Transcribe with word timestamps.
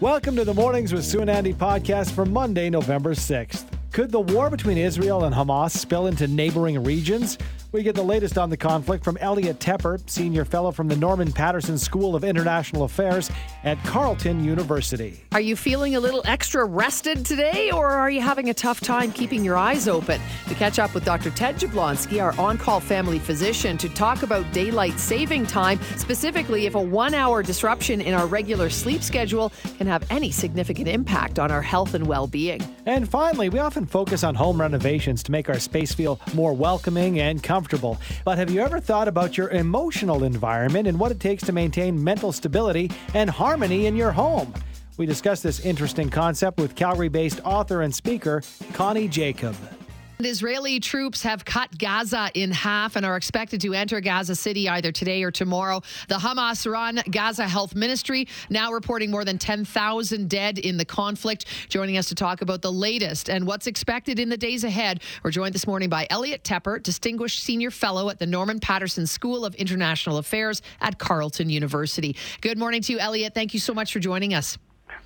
Welcome 0.00 0.36
to 0.36 0.44
the 0.44 0.54
Mornings 0.54 0.92
with 0.92 1.04
Sue 1.04 1.22
and 1.22 1.28
Andy 1.28 1.52
podcast 1.52 2.12
for 2.12 2.24
Monday, 2.24 2.70
November 2.70 3.14
6th. 3.14 3.64
Could 3.90 4.12
the 4.12 4.20
war 4.20 4.48
between 4.48 4.78
Israel 4.78 5.24
and 5.24 5.34
Hamas 5.34 5.72
spill 5.72 6.06
into 6.06 6.28
neighboring 6.28 6.84
regions? 6.84 7.36
We 7.70 7.82
get 7.82 7.94
the 7.94 8.02
latest 8.02 8.38
on 8.38 8.48
the 8.48 8.56
conflict 8.56 9.04
from 9.04 9.18
Elliot 9.18 9.58
Tepper, 9.58 10.00
senior 10.08 10.46
fellow 10.46 10.72
from 10.72 10.88
the 10.88 10.96
Norman 10.96 11.30
Paterson 11.30 11.76
School 11.76 12.16
of 12.16 12.24
International 12.24 12.84
Affairs 12.84 13.30
at 13.62 13.76
Carleton 13.84 14.42
University. 14.42 15.22
Are 15.32 15.40
you 15.42 15.54
feeling 15.54 15.94
a 15.94 16.00
little 16.00 16.22
extra 16.24 16.64
rested 16.64 17.26
today, 17.26 17.70
or 17.70 17.86
are 17.86 18.08
you 18.08 18.22
having 18.22 18.48
a 18.48 18.54
tough 18.54 18.80
time 18.80 19.12
keeping 19.12 19.44
your 19.44 19.58
eyes 19.58 19.86
open? 19.86 20.18
To 20.46 20.54
catch 20.54 20.78
up 20.78 20.94
with 20.94 21.04
Dr. 21.04 21.28
Ted 21.30 21.56
Jablonski, 21.56 22.22
our 22.22 22.32
on 22.40 22.56
call 22.56 22.80
family 22.80 23.18
physician, 23.18 23.76
to 23.76 23.90
talk 23.90 24.22
about 24.22 24.50
daylight 24.54 24.98
saving 24.98 25.44
time, 25.46 25.78
specifically 25.98 26.64
if 26.64 26.74
a 26.74 26.80
one 26.80 27.12
hour 27.12 27.42
disruption 27.42 28.00
in 28.00 28.14
our 28.14 28.26
regular 28.26 28.70
sleep 28.70 29.02
schedule 29.02 29.52
can 29.76 29.86
have 29.86 30.06
any 30.08 30.30
significant 30.30 30.88
impact 30.88 31.38
on 31.38 31.50
our 31.50 31.60
health 31.62 31.92
and 31.92 32.06
well 32.06 32.26
being. 32.26 32.62
And 32.86 33.06
finally, 33.06 33.50
we 33.50 33.58
often 33.58 33.84
focus 33.84 34.24
on 34.24 34.34
home 34.34 34.58
renovations 34.58 35.22
to 35.24 35.32
make 35.32 35.50
our 35.50 35.58
space 35.58 35.92
feel 35.92 36.18
more 36.32 36.54
welcoming 36.54 37.20
and 37.20 37.42
comfortable 37.42 37.57
comfortable. 37.58 37.98
But 38.24 38.38
have 38.38 38.50
you 38.50 38.60
ever 38.60 38.78
thought 38.78 39.08
about 39.08 39.36
your 39.36 39.48
emotional 39.48 40.22
environment 40.22 40.86
and 40.86 40.96
what 40.96 41.10
it 41.10 41.18
takes 41.18 41.42
to 41.46 41.52
maintain 41.52 42.02
mental 42.02 42.30
stability 42.30 42.88
and 43.14 43.28
harmony 43.28 43.86
in 43.86 43.96
your 43.96 44.12
home? 44.12 44.54
We 44.96 45.06
discuss 45.06 45.42
this 45.42 45.58
interesting 45.60 46.08
concept 46.08 46.60
with 46.60 46.76
Calgary 46.76 47.08
based 47.08 47.40
author 47.44 47.82
and 47.82 47.92
speaker 47.92 48.42
Connie 48.74 49.08
Jakab. 49.08 49.77
Israeli 50.26 50.80
troops 50.80 51.22
have 51.22 51.44
cut 51.44 51.78
Gaza 51.78 52.28
in 52.34 52.50
half 52.50 52.96
and 52.96 53.06
are 53.06 53.16
expected 53.16 53.60
to 53.60 53.72
enter 53.72 54.00
Gaza 54.00 54.34
City 54.34 54.68
either 54.68 54.90
today 54.90 55.22
or 55.22 55.30
tomorrow. 55.30 55.80
The 56.08 56.16
Hamas 56.16 56.68
run 56.70 57.00
Gaza 57.08 57.46
Health 57.46 57.76
Ministry 57.76 58.26
now 58.50 58.72
reporting 58.72 59.12
more 59.12 59.24
than 59.24 59.38
10,000 59.38 60.28
dead 60.28 60.58
in 60.58 60.76
the 60.76 60.84
conflict. 60.84 61.44
Joining 61.68 61.98
us 61.98 62.08
to 62.08 62.16
talk 62.16 62.42
about 62.42 62.62
the 62.62 62.72
latest 62.72 63.30
and 63.30 63.46
what's 63.46 63.68
expected 63.68 64.18
in 64.18 64.28
the 64.28 64.36
days 64.36 64.64
ahead, 64.64 65.02
we're 65.22 65.30
joined 65.30 65.54
this 65.54 65.68
morning 65.68 65.88
by 65.88 66.06
Elliot 66.10 66.42
Tepper, 66.42 66.82
Distinguished 66.82 67.42
Senior 67.44 67.70
Fellow 67.70 68.10
at 68.10 68.18
the 68.18 68.26
Norman 68.26 68.58
Paterson 68.58 69.06
School 69.06 69.44
of 69.44 69.54
International 69.54 70.18
Affairs 70.18 70.62
at 70.80 70.98
Carleton 70.98 71.48
University. 71.48 72.16
Good 72.40 72.58
morning 72.58 72.82
to 72.82 72.92
you, 72.92 72.98
Elliot. 72.98 73.34
Thank 73.34 73.54
you 73.54 73.60
so 73.60 73.72
much 73.72 73.92
for 73.92 74.00
joining 74.00 74.34
us. 74.34 74.58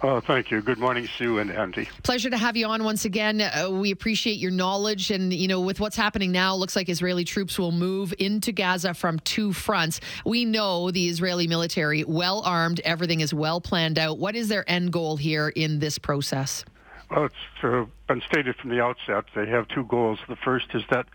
Oh, 0.05 0.19
thank 0.19 0.51
you. 0.51 0.61
Good 0.61 0.79
morning, 0.79 1.07
Sue 1.17 1.39
and 1.39 1.49
Andy. 1.49 1.89
Pleasure 2.03 2.29
to 2.29 2.37
have 2.37 2.57
you 2.57 2.67
on 2.67 2.83
once 2.83 3.05
again. 3.05 3.41
Uh, 3.41 3.71
we 3.71 3.93
appreciate 3.93 4.39
your 4.39 4.51
knowledge. 4.51 5.13
And, 5.13 5.33
you 5.33 5.47
know, 5.47 5.61
with 5.61 5.79
what's 5.79 5.95
happening 5.95 6.33
now, 6.33 6.57
looks 6.57 6.75
like 6.75 6.89
Israeli 6.89 7.23
troops 7.23 7.57
will 7.57 7.71
move 7.71 8.13
into 8.19 8.51
Gaza 8.51 8.95
from 8.95 9.21
two 9.21 9.53
fronts. 9.53 10.01
We 10.27 10.45
know 10.45 10.91
the 10.91 11.09
Israeli 11.09 11.47
military, 11.47 12.03
well 12.03 12.41
armed, 12.41 12.81
everything 12.81 13.21
is 13.21 13.33
well 13.33 13.61
planned 13.61 13.97
out. 13.97 14.19
What 14.19 14.35
is 14.35 14.49
their 14.49 14.69
end 14.69 14.93
goal 14.93 15.17
here 15.17 15.51
in 15.51 15.79
this 15.79 15.99
process? 15.99 16.65
Well, 17.09 17.27
it's 17.27 17.35
uh, 17.63 17.85
been 18.09 18.23
stated 18.23 18.57
from 18.57 18.71
the 18.71 18.83
outset 18.83 19.27
they 19.37 19.47
have 19.47 19.69
two 19.69 19.85
goals. 19.85 20.19
The 20.29 20.37
first 20.37 20.67
is 20.75 20.83
that 20.91 21.07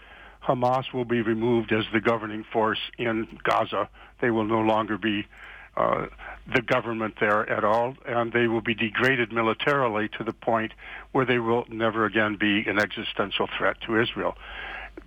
Hamas 0.42 0.94
will 0.94 1.06
be 1.06 1.22
removed 1.22 1.74
as 1.74 1.84
the 1.92 2.00
governing 2.00 2.46
force 2.54 2.80
in 2.98 3.28
Gaza. 3.44 3.90
They 4.22 4.32
will 4.32 4.46
no 4.46 4.62
longer 4.62 4.98
be 4.98 5.28
uh, 5.78 6.08
the 6.54 6.62
government 6.62 7.16
there 7.20 7.50
at 7.50 7.64
all, 7.64 7.96
and 8.06 8.32
they 8.32 8.48
will 8.48 8.62
be 8.62 8.74
degraded 8.74 9.32
militarily 9.32 10.10
to 10.18 10.24
the 10.24 10.34
point 10.34 10.72
where 11.12 11.26
they 11.26 11.40
will 11.40 11.66
never 11.70 12.06
again 12.06 12.38
be 12.40 12.64
an 12.68 12.80
existential 12.80 13.48
threat 13.58 13.78
to 13.86 14.02
Israel. 14.02 14.36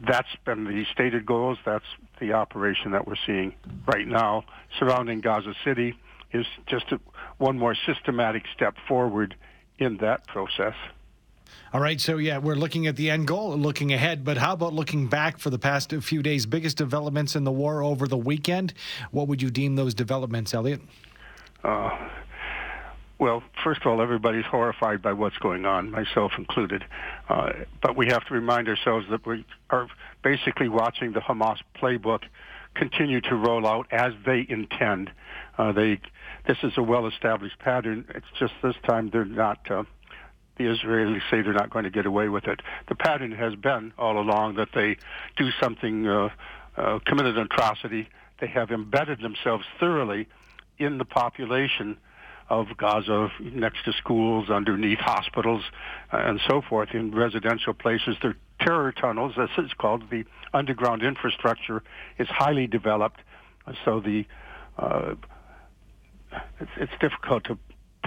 That's 0.06 0.28
been 0.44 0.64
the 0.64 0.84
stated 0.92 1.26
goals. 1.26 1.58
That's 1.64 1.84
the 2.20 2.32
operation 2.34 2.92
that 2.92 3.06
we're 3.06 3.16
seeing 3.26 3.54
right 3.86 4.06
now 4.06 4.44
surrounding 4.78 5.20
Gaza 5.20 5.54
City 5.64 5.94
is 6.32 6.46
just 6.66 6.92
a, 6.92 7.00
one 7.38 7.58
more 7.58 7.74
systematic 7.86 8.44
step 8.54 8.76
forward 8.86 9.34
in 9.78 9.96
that 9.98 10.26
process. 10.26 10.74
All 11.72 11.80
right, 11.80 12.00
so 12.00 12.16
yeah, 12.16 12.38
we're 12.38 12.56
looking 12.56 12.86
at 12.86 12.96
the 12.96 13.10
end 13.10 13.26
goal, 13.28 13.56
looking 13.56 13.92
ahead, 13.92 14.24
but 14.24 14.36
how 14.36 14.54
about 14.54 14.74
looking 14.74 15.06
back 15.06 15.38
for 15.38 15.50
the 15.50 15.58
past 15.58 15.92
few 15.92 16.22
days? 16.22 16.46
Biggest 16.46 16.76
developments 16.76 17.36
in 17.36 17.44
the 17.44 17.52
war 17.52 17.82
over 17.82 18.08
the 18.08 18.16
weekend. 18.16 18.74
What 19.10 19.28
would 19.28 19.40
you 19.40 19.50
deem 19.50 19.76
those 19.76 19.94
developments, 19.94 20.52
Elliot? 20.52 20.80
Uh, 21.62 21.90
well, 23.20 23.42
first 23.62 23.82
of 23.82 23.86
all, 23.86 24.00
everybody's 24.00 24.46
horrified 24.46 25.02
by 25.02 25.12
what's 25.12 25.36
going 25.38 25.66
on, 25.66 25.90
myself 25.90 26.32
included. 26.38 26.84
Uh, 27.28 27.50
but 27.82 27.96
we 27.96 28.06
have 28.08 28.24
to 28.26 28.34
remind 28.34 28.66
ourselves 28.66 29.06
that 29.10 29.26
we 29.26 29.44
are 29.68 29.86
basically 30.24 30.68
watching 30.68 31.12
the 31.12 31.20
Hamas 31.20 31.58
playbook 31.76 32.22
continue 32.74 33.20
to 33.20 33.34
roll 33.36 33.66
out 33.66 33.86
as 33.90 34.12
they 34.24 34.46
intend. 34.48 35.10
Uh, 35.58 35.70
they, 35.72 36.00
this 36.46 36.56
is 36.62 36.72
a 36.78 36.82
well-established 36.82 37.58
pattern. 37.58 38.06
It's 38.14 38.26
just 38.38 38.54
this 38.62 38.76
time 38.88 39.10
they're 39.10 39.24
not. 39.24 39.70
The 40.60 40.66
Israelis 40.66 41.22
say 41.30 41.40
they're 41.40 41.54
not 41.54 41.70
going 41.70 41.84
to 41.84 41.90
get 41.90 42.04
away 42.04 42.28
with 42.28 42.44
it. 42.44 42.60
The 42.86 42.94
pattern 42.94 43.32
has 43.32 43.54
been 43.54 43.94
all 43.96 44.20
along 44.20 44.56
that 44.56 44.68
they 44.74 44.98
do 45.38 45.48
something, 45.58 46.06
uh, 46.06 46.28
uh, 46.76 46.98
commit 47.06 47.24
an 47.24 47.38
atrocity. 47.38 48.10
They 48.42 48.46
have 48.48 48.70
embedded 48.70 49.22
themselves 49.22 49.64
thoroughly 49.78 50.28
in 50.76 50.98
the 50.98 51.06
population 51.06 51.96
of 52.50 52.66
Gaza, 52.76 53.30
next 53.40 53.86
to 53.86 53.94
schools, 53.94 54.50
underneath 54.50 54.98
hospitals, 54.98 55.64
uh, 56.12 56.18
and 56.18 56.38
so 56.46 56.60
forth, 56.60 56.90
in 56.92 57.14
residential 57.14 57.72
places. 57.72 58.16
They're 58.20 58.36
terror 58.60 58.92
tunnels, 58.92 59.36
as 59.40 59.48
it's 59.56 59.72
called. 59.72 60.10
The 60.10 60.26
underground 60.52 61.02
infrastructure 61.02 61.82
is 62.18 62.28
highly 62.28 62.66
developed, 62.66 63.20
so 63.86 64.00
the 64.00 64.26
uh, 64.76 65.14
it's, 66.60 66.70
it's 66.76 66.92
difficult 67.00 67.44
to 67.44 67.56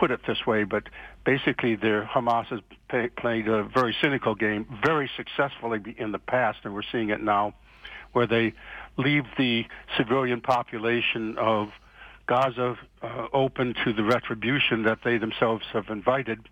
put 0.03 0.11
it 0.11 0.19
this 0.27 0.45
way, 0.45 0.65
but 0.65 0.83
basically, 1.25 1.77
their 1.77 2.03
Hamas 2.03 2.47
has 2.47 2.59
pay, 2.89 3.07
played 3.07 3.47
a 3.47 3.63
very 3.63 3.95
cynical 4.01 4.35
game, 4.35 4.67
very 4.83 5.09
successfully 5.15 5.79
in 5.97 6.11
the 6.11 6.19
past, 6.19 6.59
and 6.65 6.73
we're 6.73 6.81
seeing 6.91 7.09
it 7.09 7.23
now, 7.23 7.53
where 8.11 8.27
they 8.27 8.51
leave 8.97 9.23
the 9.37 9.63
civilian 9.95 10.41
population 10.41 11.37
of 11.37 11.69
Gaza 12.27 12.77
uh, 13.01 13.27
open 13.31 13.75
to 13.85 13.93
the 13.93 14.03
retribution 14.03 14.83
that 14.83 14.99
they 15.05 15.17
themselves 15.17 15.63
have 15.71 15.87
invited, 15.87 16.49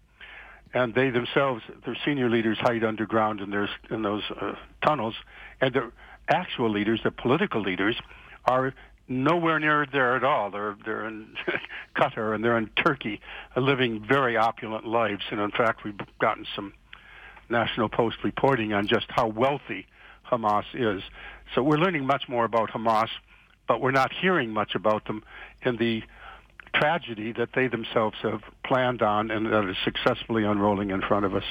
and 0.74 0.96
they 0.96 1.10
themselves, 1.10 1.62
their 1.86 1.98
senior 2.06 2.30
leaders, 2.30 2.58
hide 2.58 2.86
underground 2.86 3.42
in, 3.42 3.50
their, 3.50 3.68
in 3.90 4.02
those 4.02 4.24
uh, 4.40 4.54
tunnels, 4.82 5.16
and 5.60 5.74
their 5.74 5.92
actual 6.30 6.70
leaders, 6.70 7.02
their 7.04 7.12
political 7.12 7.60
leaders, 7.62 7.98
are 8.46 8.74
nowhere 9.12 9.60
near 9.60 9.86
there 9.92 10.16
at 10.16 10.24
all. 10.24 10.52
They're 10.52 10.76
they're 10.86 11.06
in 11.08 11.36
Qatar 11.96 12.34
and 12.34 12.44
they're 12.44 12.58
in 12.58 12.68
Turkey, 12.76 13.22
uh, 13.56 13.62
living 13.62 14.04
very 14.08 14.38
opulent 14.38 14.86
lives. 14.86 15.24
And 15.32 15.40
in 15.40 15.52
fact, 15.52 15.84
we've 15.84 16.00
gotten 16.20 16.46
some 16.56 16.74
National 17.50 17.90
Post 17.90 18.18
reporting 18.24 18.74
on 18.74 18.88
just 18.88 19.06
how 19.10 19.28
wealthy 19.28 19.88
Hamas 20.30 20.66
is. 20.74 21.04
So 21.54 21.62
we're 21.62 21.78
learning 21.78 22.06
much 22.06 22.30
more 22.30 22.46
about 22.46 22.72
Hamas 22.72 23.10
but 23.72 23.80
we're 23.80 23.92
not 23.92 24.12
hearing 24.12 24.52
much 24.52 24.76
about 24.76 25.06
them 25.06 25.24
in 25.64 25.78
the 25.78 26.04
tragedy 26.74 27.32
that 27.34 27.50
they 27.54 27.68
themselves 27.68 28.18
have 28.22 28.42
planned 28.66 29.02
on 29.02 29.32
and 29.32 29.48
that 29.48 29.70
is 29.70 29.76
successfully 29.84 30.44
unrolling 30.44 30.92
in 30.92 31.02
front 31.02 31.26
of 31.26 31.36
us. 31.36 31.44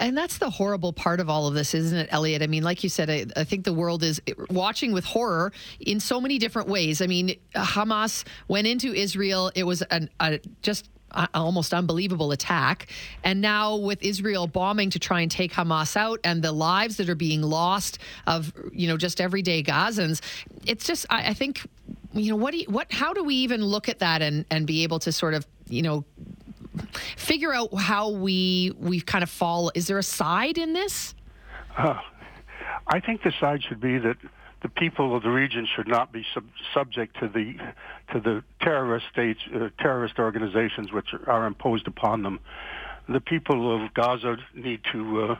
And 0.00 0.16
that's 0.16 0.38
the 0.38 0.50
horrible 0.50 0.92
part 0.92 1.20
of 1.20 1.28
all 1.28 1.46
of 1.46 1.54
this, 1.54 1.74
isn't 1.74 1.96
it, 1.96 2.08
Elliot? 2.10 2.42
I 2.42 2.46
mean, 2.46 2.62
like 2.62 2.82
you 2.82 2.88
said, 2.88 3.10
I, 3.10 3.26
I, 3.36 3.44
think 3.44 3.64
the 3.64 3.72
world 3.72 4.02
is 4.02 4.20
watching 4.50 4.92
with 4.92 5.04
horror 5.04 5.52
in 5.78 6.00
so 6.00 6.20
many 6.20 6.38
different 6.38 6.68
ways. 6.68 7.00
I 7.00 7.06
mean, 7.06 7.36
Hamas 7.54 8.24
went 8.48 8.66
into 8.66 8.92
Israel. 8.92 9.52
It 9.54 9.64
was 9.64 9.82
an, 9.82 10.08
a 10.18 10.40
just 10.62 10.88
almost 11.34 11.74
unbelievable 11.74 12.32
attack. 12.32 12.88
And 13.22 13.40
now 13.40 13.76
with 13.76 14.02
Israel 14.02 14.46
bombing 14.46 14.90
to 14.90 14.98
try 14.98 15.20
and 15.20 15.30
take 15.30 15.52
Hamas 15.52 15.96
out 15.96 16.20
and 16.24 16.42
the 16.42 16.52
lives 16.52 16.96
that 16.96 17.08
are 17.08 17.14
being 17.14 17.42
lost 17.42 17.98
of, 18.26 18.52
you 18.72 18.88
know, 18.88 18.96
just 18.96 19.20
everyday 19.20 19.62
Gazans, 19.62 20.20
it's 20.66 20.86
just, 20.86 21.06
I, 21.10 21.28
I 21.28 21.34
think, 21.34 21.66
you 22.14 22.30
know, 22.30 22.36
what 22.36 22.52
do 22.52 22.58
you, 22.58 22.66
what, 22.66 22.92
how 22.92 23.12
do 23.12 23.24
we 23.24 23.34
even 23.36 23.64
look 23.64 23.88
at 23.88 23.98
that 24.00 24.22
and, 24.22 24.44
and 24.50 24.66
be 24.66 24.82
able 24.82 24.98
to 25.00 25.12
sort 25.12 25.34
of, 25.34 25.46
you 25.68 25.82
know, 25.82 26.04
figure 27.16 27.52
out 27.52 27.74
how 27.78 28.10
we, 28.10 28.72
we 28.78 29.00
kind 29.00 29.22
of 29.22 29.30
fall? 29.30 29.70
Is 29.74 29.86
there 29.86 29.98
a 29.98 30.02
side 30.02 30.58
in 30.58 30.72
this? 30.72 31.14
Uh, 31.76 32.00
I 32.86 33.00
think 33.00 33.22
the 33.22 33.32
side 33.40 33.62
should 33.66 33.80
be 33.80 33.98
that 33.98 34.16
the 34.62 34.68
people 34.68 35.16
of 35.16 35.22
the 35.22 35.30
region 35.30 35.66
should 35.74 35.88
not 35.88 36.12
be 36.12 36.24
sub- 36.34 36.44
subject 36.72 37.18
to 37.20 37.28
the 37.28 37.54
to 38.12 38.20
the 38.20 38.44
terrorist 38.60 39.06
states, 39.10 39.40
uh, 39.54 39.68
terrorist 39.78 40.18
organizations 40.18 40.92
which 40.92 41.08
are 41.26 41.46
imposed 41.46 41.88
upon 41.88 42.22
them. 42.22 42.38
The 43.08 43.20
people 43.20 43.74
of 43.74 43.92
Gaza 43.94 44.36
need 44.54 44.80
to 44.92 45.22
uh, 45.22 45.36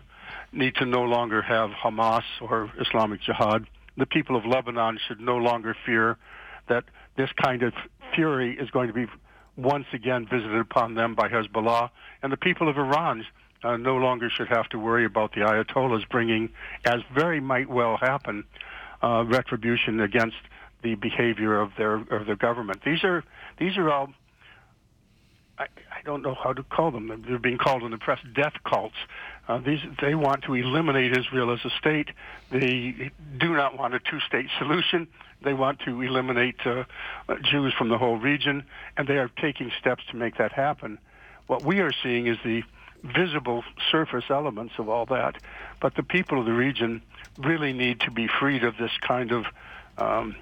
need 0.53 0.75
to 0.77 0.87
no 0.87 1.03
longer 1.03 1.43
have 1.43 1.71
Hamas 1.71 2.25
or 2.41 2.73
Islamic 2.81 3.21
Jihad. 3.23 3.67
The 3.97 4.07
people 4.07 4.37
of 4.37 4.45
Lebanon 4.45 4.99
should 5.07 5.21
no 5.21 5.37
longer 5.37 5.77
fear 5.87 6.17
that 6.73 6.85
this 7.17 7.31
kind 7.45 7.63
of 7.63 7.73
fury 8.15 8.57
is 8.59 8.71
going 8.71 8.89
to 8.89 8.95
be 8.95 9.07
once 9.57 9.87
again 9.93 10.27
visited 10.27 10.59
upon 10.59 10.95
them 10.95 11.15
by 11.15 11.29
Hezbollah, 11.29 11.91
and 12.23 12.33
the 12.33 12.39
people 12.39 12.69
of 12.69 12.79
Iran 12.79 13.27
uh, 13.63 13.77
no 13.77 13.97
longer 13.97 14.31
should 14.31 14.49
have 14.49 14.69
to 14.71 14.79
worry 14.79 15.05
about 15.05 15.35
the 15.35 15.43
Ayatollahs 15.43 16.09
bringing, 16.09 16.49
as 16.85 17.01
very 17.15 17.41
might 17.41 17.69
well 17.69 17.97
happen, 17.97 18.45
uh, 19.03 19.25
retribution 19.27 20.01
against 20.01 20.43
the 20.83 20.95
behavior 20.95 21.61
of 21.61 21.71
their 21.77 21.97
of 22.17 22.27
their 22.27 22.37
government. 22.49 22.81
These 22.85 23.05
are 23.05 23.23
these 23.59 23.77
are 23.77 23.91
all 23.91 24.09
I, 25.59 25.65
I 25.99 26.03
don't 26.05 26.23
know 26.23 26.37
how 26.43 26.53
to 26.53 26.63
call 26.63 26.91
them. 26.91 27.25
They're 27.27 27.39
being 27.39 27.59
called 27.59 27.83
in 27.83 27.91
the 27.91 27.99
press 27.99 28.21
death 28.35 28.55
cults. 28.65 28.97
Uh, 29.49 29.59
these 29.59 29.81
they 30.01 30.15
want 30.15 30.45
to 30.45 30.55
eliminate 30.55 31.17
Israel 31.17 31.53
as 31.53 31.61
a 31.65 31.71
state. 31.79 32.09
They 32.51 33.11
do 33.39 33.55
not 33.55 33.79
want 33.79 33.95
a 33.95 34.01
two-state 34.01 34.49
solution. 34.59 35.07
They 35.43 35.55
want 35.55 35.81
to 35.81 36.01
eliminate 36.03 36.57
uh, 36.65 36.85
Jews 37.43 37.73
from 37.77 37.89
the 37.89 37.99
whole 37.99 38.17
region, 38.17 38.65
and 38.97 39.09
they 39.09 39.19
are 39.19 39.31
taking 39.41 39.71
steps 39.79 40.05
to 40.11 40.17
make 40.17 40.39
that 40.39 40.53
happen. 40.53 40.99
What 41.47 41.65
we 41.65 41.81
are 41.81 41.93
seeing 42.03 42.27
is 42.27 42.39
the 42.45 42.63
visible 43.03 43.65
surface 43.91 44.25
elements 44.31 44.75
of 44.79 44.89
all 44.89 45.07
that, 45.07 45.37
but 45.81 45.95
the 45.97 46.03
people 46.03 46.39
of 46.39 46.47
the 46.47 46.53
region 46.53 47.03
really 47.39 47.73
need 47.73 48.01
to 48.01 48.11
be 48.11 48.29
freed 48.29 48.65
of 48.65 48.77
this 48.77 48.93
kind 49.01 49.33
of 49.33 49.45
um, 49.99 50.37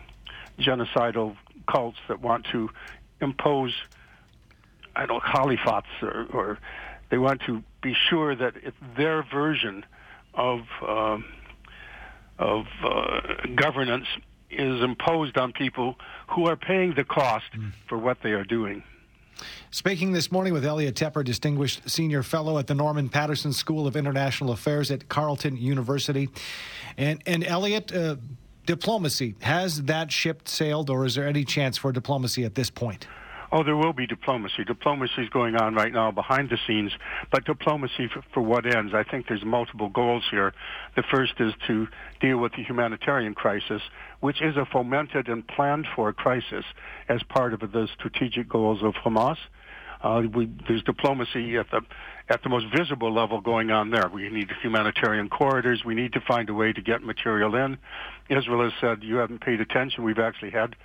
genocidal 0.59 1.37
cults 1.67 1.99
that 2.09 2.21
want 2.21 2.47
to 2.53 2.69
impose, 3.21 3.75
I 4.95 5.07
don't 5.07 5.23
know, 5.25 5.31
caliphates 5.31 6.03
or, 6.03 6.27
or 6.33 6.59
they 7.11 7.19
want 7.19 7.43
to 7.47 7.63
be 7.83 7.95
sure 7.95 8.35
that 8.35 8.55
it's 8.63 8.77
their 8.97 9.23
version 9.23 9.85
of 10.35 10.61
uh, 10.87 11.19
of 12.39 12.67
uh, 12.83 13.21
governance 13.55 14.07
is 14.51 14.83
imposed 14.83 15.37
on 15.39 15.53
people 15.53 15.97
who 16.29 16.47
are 16.47 16.57
paying 16.57 16.95
the 16.95 17.05
cost 17.05 17.47
mm. 17.57 17.73
for 17.89 17.99
what 17.99 18.19
they 18.23 18.33
are 18.33 18.45
doing. 18.45 18.83
Speaking 19.71 20.13
this 20.13 20.31
morning 20.31 20.53
with 20.53 20.65
Elliot 20.65 20.95
Tepper, 20.95 21.25
Distinguished 21.25 21.89
Senior 21.89 22.23
Fellow 22.23 22.59
at 22.59 22.67
the 22.67 22.75
Norman 22.75 23.09
Paterson 23.09 23.53
School 23.53 23.87
of 23.87 23.97
International 23.97 24.53
Affairs 24.53 24.91
at 24.91 25.09
Carleton 25.09 25.57
University. 25.57 26.29
And, 26.99 27.23
and 27.27 27.45
Elliot, 27.45 27.95
uh, 27.95 28.17
diplomacy, 28.67 29.37
has 29.41 29.85
that 29.85 30.13
ship 30.13 30.47
sailed 30.47 30.91
or 30.91 31.07
is 31.07 31.15
there 31.15 31.27
any 31.27 31.45
chance 31.45 31.79
for 31.79 31.93
diplomacy 31.93 32.45
at 32.45 32.55
this 32.55 32.69
point? 32.69 33.07
Oh, 33.53 33.65
there 33.65 33.77
will 33.77 33.93
be 33.93 34.07
diplomacy. 34.07 34.65
Diplomacy 34.65 35.23
is 35.23 35.29
going 35.29 35.57
on 35.57 35.75
right 35.75 35.93
now 35.93 36.13
behind 36.13 36.51
the 36.51 36.59
scenes, 36.67 36.93
but 37.33 37.45
diplomacy 37.45 38.09
for, 38.13 38.23
for, 38.33 38.43
what 38.43 38.65
ends? 38.65 38.95
I 38.95 39.03
think 39.03 39.27
there's 39.27 39.45
multiple 39.45 39.89
goals 39.89 40.23
here. 40.31 40.55
The 40.95 41.03
first 41.03 41.33
is 41.41 41.53
to 41.67 41.89
deal 42.21 42.39
with 42.39 42.53
the 42.53 42.63
humanitarian 42.63 43.35
crisis, 43.35 43.83
which 44.21 44.41
is 44.41 44.57
a 44.57 44.67
fomented 44.67 45.29
and 45.29 45.47
planned 45.49 45.89
for 45.97 46.13
crisis 46.13 46.65
as 47.09 47.23
part 47.25 47.53
of 47.53 47.61
the 47.61 47.89
strategic 47.99 48.49
goals 48.49 48.85
of 48.85 48.95
Hamas. 48.95 49.37
Uh, 50.03 50.23
we, 50.33 50.49
there's 50.67 50.83
diplomacy 50.85 51.57
at 51.59 51.71
the 51.71 51.83
at 52.31 52.43
the 52.43 52.49
most 52.49 52.67
visible 52.75 53.13
level 53.13 53.41
going 53.41 53.71
on 53.71 53.91
there. 53.91 54.09
We 54.09 54.29
need 54.31 54.49
humanitarian 54.63 55.29
corridors. 55.29 55.83
We 55.85 55.95
need 55.95 56.13
to 56.13 56.21
find 56.21 56.49
a 56.49 56.55
way 56.55 56.73
to 56.73 56.81
get 56.81 57.03
material 57.03 57.55
in. 57.57 57.77
Israel 58.29 58.63
has 58.63 58.73
said 58.81 59.03
you 59.03 59.17
haven't 59.17 59.41
paid 59.41 59.61
attention. 59.61 60.05
We've 60.05 60.21
actually 60.21 60.53
had 60.53 60.77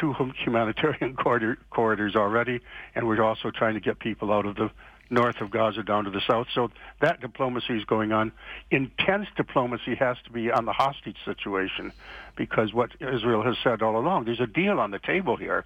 two 0.00 0.14
humanitarian 0.42 1.16
corridor, 1.22 1.58
corridors 1.70 2.16
already, 2.16 2.60
and 2.94 3.06
we're 3.06 3.22
also 3.22 3.50
trying 3.50 3.74
to 3.74 3.80
get 3.80 3.98
people 3.98 4.32
out 4.32 4.46
of 4.46 4.56
the 4.56 4.70
north 5.10 5.40
of 5.40 5.50
Gaza 5.50 5.82
down 5.82 6.04
to 6.04 6.10
the 6.10 6.20
south. 6.26 6.48
So 6.54 6.70
that 7.00 7.20
diplomacy 7.20 7.74
is 7.74 7.84
going 7.84 8.12
on. 8.12 8.32
Intense 8.70 9.28
diplomacy 9.36 9.94
has 9.94 10.16
to 10.24 10.30
be 10.30 10.50
on 10.50 10.64
the 10.64 10.72
hostage 10.72 11.18
situation 11.24 11.92
because 12.34 12.72
what 12.72 12.90
Israel 13.00 13.42
has 13.42 13.56
said 13.62 13.82
all 13.82 13.96
along, 13.96 14.24
there's 14.24 14.40
a 14.40 14.46
deal 14.46 14.80
on 14.80 14.90
the 14.90 14.98
table 14.98 15.36
here. 15.36 15.64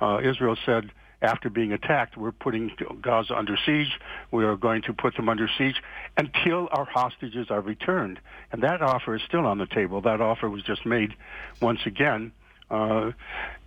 Uh, 0.00 0.20
Israel 0.22 0.56
said 0.64 0.90
after 1.20 1.50
being 1.50 1.72
attacked, 1.72 2.16
we're 2.16 2.32
putting 2.32 2.70
Gaza 3.02 3.36
under 3.36 3.56
siege. 3.66 3.98
We 4.30 4.44
are 4.44 4.56
going 4.56 4.82
to 4.82 4.92
put 4.92 5.16
them 5.16 5.28
under 5.28 5.48
siege 5.58 5.82
until 6.16 6.68
our 6.70 6.84
hostages 6.84 7.48
are 7.50 7.60
returned. 7.60 8.20
And 8.52 8.62
that 8.62 8.82
offer 8.82 9.16
is 9.16 9.22
still 9.26 9.44
on 9.44 9.58
the 9.58 9.66
table. 9.66 10.00
That 10.00 10.20
offer 10.20 10.48
was 10.48 10.62
just 10.62 10.86
made 10.86 11.14
once 11.60 11.80
again 11.86 12.32
uh, 12.70 13.12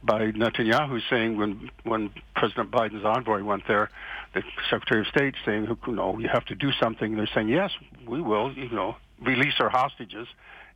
by 0.03 0.31
Netanyahu 0.31 1.00
saying 1.09 1.38
when 1.38 1.69
when 1.83 2.12
President 2.36 2.71
Biden's 2.71 3.06
envoy 3.06 3.44
went 3.44 3.68
there, 3.68 3.89
the 4.33 4.44
Secretary 4.69 5.01
of 5.01 5.07
State 5.07 5.36
saying, 5.45 5.68
you 5.88 5.94
know, 5.94 6.18
you 6.19 6.27
have 6.27 6.45
to 6.45 6.56
do 6.56 6.71
something. 6.81 7.15
They're 7.15 7.30
saying, 7.33 7.50
yes, 7.50 7.71
we 8.07 8.21
will, 8.21 8.53
you 8.53 8.69
know, 8.69 8.95
release 9.21 9.56
our 9.59 9.69
hostages, 9.69 10.27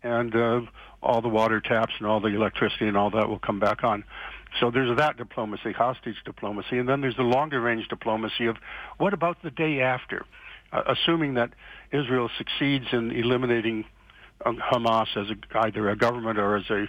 and 0.04 0.36
uh, 0.36 0.62
all 1.02 1.22
the 1.22 1.30
water 1.30 1.62
taps 1.62 1.94
and 1.98 2.08
all 2.08 2.20
the 2.20 2.28
electricity 2.28 2.88
and 2.88 2.98
all 2.98 3.10
that 3.12 3.30
will 3.30 3.40
come 3.40 3.60
back 3.60 3.84
on. 3.84 4.04
So 4.60 4.72
there's 4.72 4.96
that 4.98 5.18
diplomacy, 5.18 5.74
hostage 5.74 6.16
diplomacy, 6.24 6.78
and 6.78 6.88
then 6.88 7.02
there's 7.02 7.18
the 7.18 7.24
longer 7.24 7.60
range 7.60 7.88
diplomacy 7.90 8.46
of 8.46 8.58
what 8.98 9.14
about 9.14 9.42
the 9.44 9.52
day 9.52 9.82
after, 9.82 10.26
uh, 10.72 10.84
assuming 10.88 11.34
that 11.34 11.52
Israel 11.92 12.30
succeeds 12.38 12.86
in 12.92 13.12
eliminating 13.12 13.86
um, 14.46 14.58
Hamas 14.58 15.08
as 15.18 15.28
a, 15.30 15.60
either 15.60 15.90
a 15.90 15.96
government 15.96 16.40
or 16.40 16.58
as 16.58 16.70
a 16.70 16.88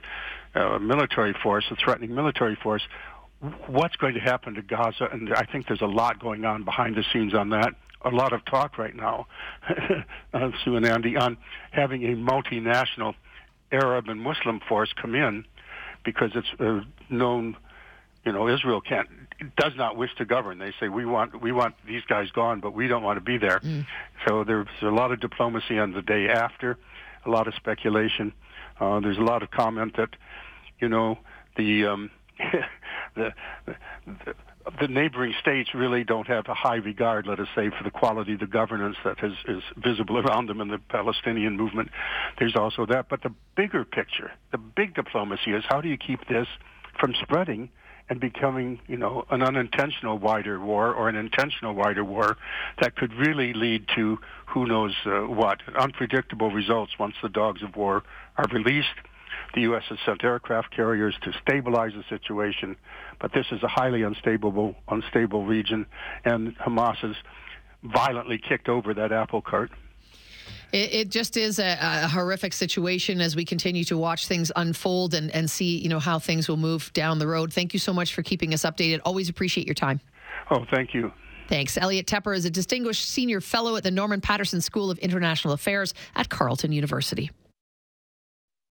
uh, 0.56 0.78
military 0.78 1.34
force, 1.42 1.64
a 1.70 1.76
threatening 1.76 2.14
military 2.14 2.56
force, 2.56 2.82
what's 3.66 3.96
going 3.96 4.14
to 4.14 4.20
happen 4.20 4.54
to 4.54 4.62
Gaza? 4.62 5.08
And 5.12 5.32
I 5.34 5.44
think 5.44 5.66
there's 5.66 5.82
a 5.82 5.86
lot 5.86 6.18
going 6.18 6.44
on 6.44 6.64
behind 6.64 6.96
the 6.96 7.04
scenes 7.12 7.34
on 7.34 7.50
that. 7.50 7.74
A 8.04 8.10
lot 8.10 8.32
of 8.32 8.44
talk 8.44 8.78
right 8.78 8.94
now, 8.94 9.26
uh, 10.34 10.50
Sue 10.64 10.76
and 10.76 10.86
Andy, 10.86 11.16
on 11.16 11.36
having 11.72 12.04
a 12.04 12.14
multinational 12.14 13.14
Arab 13.72 14.08
and 14.08 14.20
Muslim 14.20 14.60
force 14.68 14.92
come 15.00 15.14
in 15.14 15.44
because 16.04 16.30
it's 16.34 16.48
uh, 16.60 16.80
known, 17.10 17.56
you 18.24 18.32
know, 18.32 18.48
Israel 18.48 18.80
can't 18.80 19.08
does 19.56 19.72
not 19.76 19.96
wish 19.96 20.14
to 20.16 20.24
govern. 20.24 20.58
They 20.58 20.72
say 20.80 20.88
we 20.88 21.04
want 21.04 21.42
we 21.42 21.52
want 21.52 21.74
these 21.86 22.02
guys 22.08 22.30
gone, 22.30 22.60
but 22.60 22.72
we 22.72 22.86
don't 22.86 23.02
want 23.02 23.18
to 23.18 23.24
be 23.24 23.38
there. 23.38 23.58
Mm. 23.58 23.86
So 24.26 24.44
there's 24.44 24.68
a 24.82 24.86
lot 24.86 25.12
of 25.12 25.20
diplomacy 25.20 25.78
on 25.78 25.92
the 25.92 26.02
day 26.02 26.28
after, 26.28 26.78
a 27.24 27.30
lot 27.30 27.48
of 27.48 27.54
speculation. 27.54 28.32
Uh, 28.80 29.00
there's 29.00 29.18
a 29.18 29.22
lot 29.22 29.42
of 29.42 29.50
comment 29.50 29.96
that 29.96 30.10
you 30.80 30.88
know, 30.88 31.18
the, 31.56 31.86
um, 31.86 32.10
the, 33.14 33.32
the, 33.66 33.74
the 34.80 34.88
neighboring 34.88 35.34
states 35.40 35.70
really 35.74 36.04
don't 36.04 36.26
have 36.26 36.46
a 36.48 36.54
high 36.54 36.76
regard, 36.76 37.26
let 37.26 37.38
us 37.38 37.48
say, 37.54 37.70
for 37.70 37.84
the 37.84 37.90
quality 37.90 38.34
of 38.34 38.40
the 38.40 38.46
governance 38.46 38.96
that 39.04 39.22
is, 39.22 39.32
is 39.46 39.62
visible 39.76 40.18
around 40.18 40.48
them 40.48 40.60
in 40.60 40.68
the 40.68 40.78
Palestinian 40.78 41.56
movement. 41.56 41.90
There's 42.38 42.56
also 42.56 42.84
that. 42.86 43.08
But 43.08 43.22
the 43.22 43.32
bigger 43.56 43.84
picture, 43.84 44.32
the 44.52 44.58
big 44.58 44.94
diplomacy 44.94 45.52
is 45.52 45.64
how 45.68 45.80
do 45.80 45.88
you 45.88 45.96
keep 45.96 46.26
this 46.28 46.48
from 46.98 47.14
spreading 47.22 47.70
and 48.08 48.20
becoming, 48.20 48.80
you 48.86 48.96
know, 48.96 49.24
an 49.30 49.42
unintentional 49.42 50.18
wider 50.18 50.60
war 50.60 50.94
or 50.94 51.08
an 51.08 51.16
intentional 51.16 51.74
wider 51.74 52.04
war 52.04 52.36
that 52.80 52.96
could 52.96 53.12
really 53.14 53.52
lead 53.52 53.86
to 53.96 54.18
who 54.46 54.66
knows 54.66 54.94
uh, 55.06 55.22
what, 55.22 55.58
unpredictable 55.78 56.50
results 56.50 56.92
once 56.98 57.14
the 57.22 57.28
dogs 57.28 57.62
of 57.62 57.74
war 57.76 58.04
are 58.36 58.46
released 58.52 58.94
the 59.54 59.62
U.S. 59.62 59.82
has 59.88 59.98
sent 60.04 60.22
aircraft 60.24 60.74
carriers 60.74 61.14
to 61.22 61.32
stabilize 61.42 61.92
the 61.94 62.04
situation, 62.08 62.76
but 63.20 63.32
this 63.32 63.46
is 63.52 63.62
a 63.62 63.68
highly 63.68 64.02
unstable, 64.02 64.74
unstable 64.88 65.44
region, 65.44 65.86
and 66.24 66.56
Hamas 66.58 66.96
has 66.96 67.16
violently 67.82 68.38
kicked 68.38 68.68
over 68.68 68.94
that 68.94 69.12
apple 69.12 69.40
cart. 69.40 69.70
It, 70.72 70.92
it, 70.92 71.08
just 71.10 71.36
is 71.36 71.58
a, 71.58 71.78
a, 71.80 72.08
horrific 72.08 72.52
situation 72.52 73.20
as 73.20 73.36
we 73.36 73.44
continue 73.44 73.84
to 73.84 73.96
watch 73.96 74.26
things 74.26 74.50
unfold 74.56 75.14
and, 75.14 75.30
and 75.30 75.48
see, 75.48 75.78
you 75.78 75.88
know, 75.88 76.00
how 76.00 76.18
things 76.18 76.48
will 76.48 76.56
move 76.56 76.92
down 76.92 77.18
the 77.18 77.26
road. 77.26 77.52
Thank 77.52 77.72
you 77.72 77.78
so 77.78 77.92
much 77.92 78.14
for 78.14 78.22
keeping 78.22 78.52
us 78.52 78.62
updated. 78.62 79.00
Always 79.04 79.28
appreciate 79.28 79.66
your 79.66 79.74
time. 79.74 80.00
Oh, 80.50 80.64
thank 80.70 80.92
you. 80.92 81.12
Thanks. 81.48 81.78
Elliot 81.78 82.06
Tepper 82.06 82.36
is 82.36 82.44
a 82.44 82.50
distinguished 82.50 83.08
senior 83.08 83.40
fellow 83.40 83.76
at 83.76 83.84
the 83.84 83.92
Norman 83.92 84.20
Paterson 84.20 84.60
School 84.60 84.90
of 84.90 84.98
International 84.98 85.54
Affairs 85.54 85.94
at 86.16 86.28
Carleton 86.28 86.72
University 86.72 87.30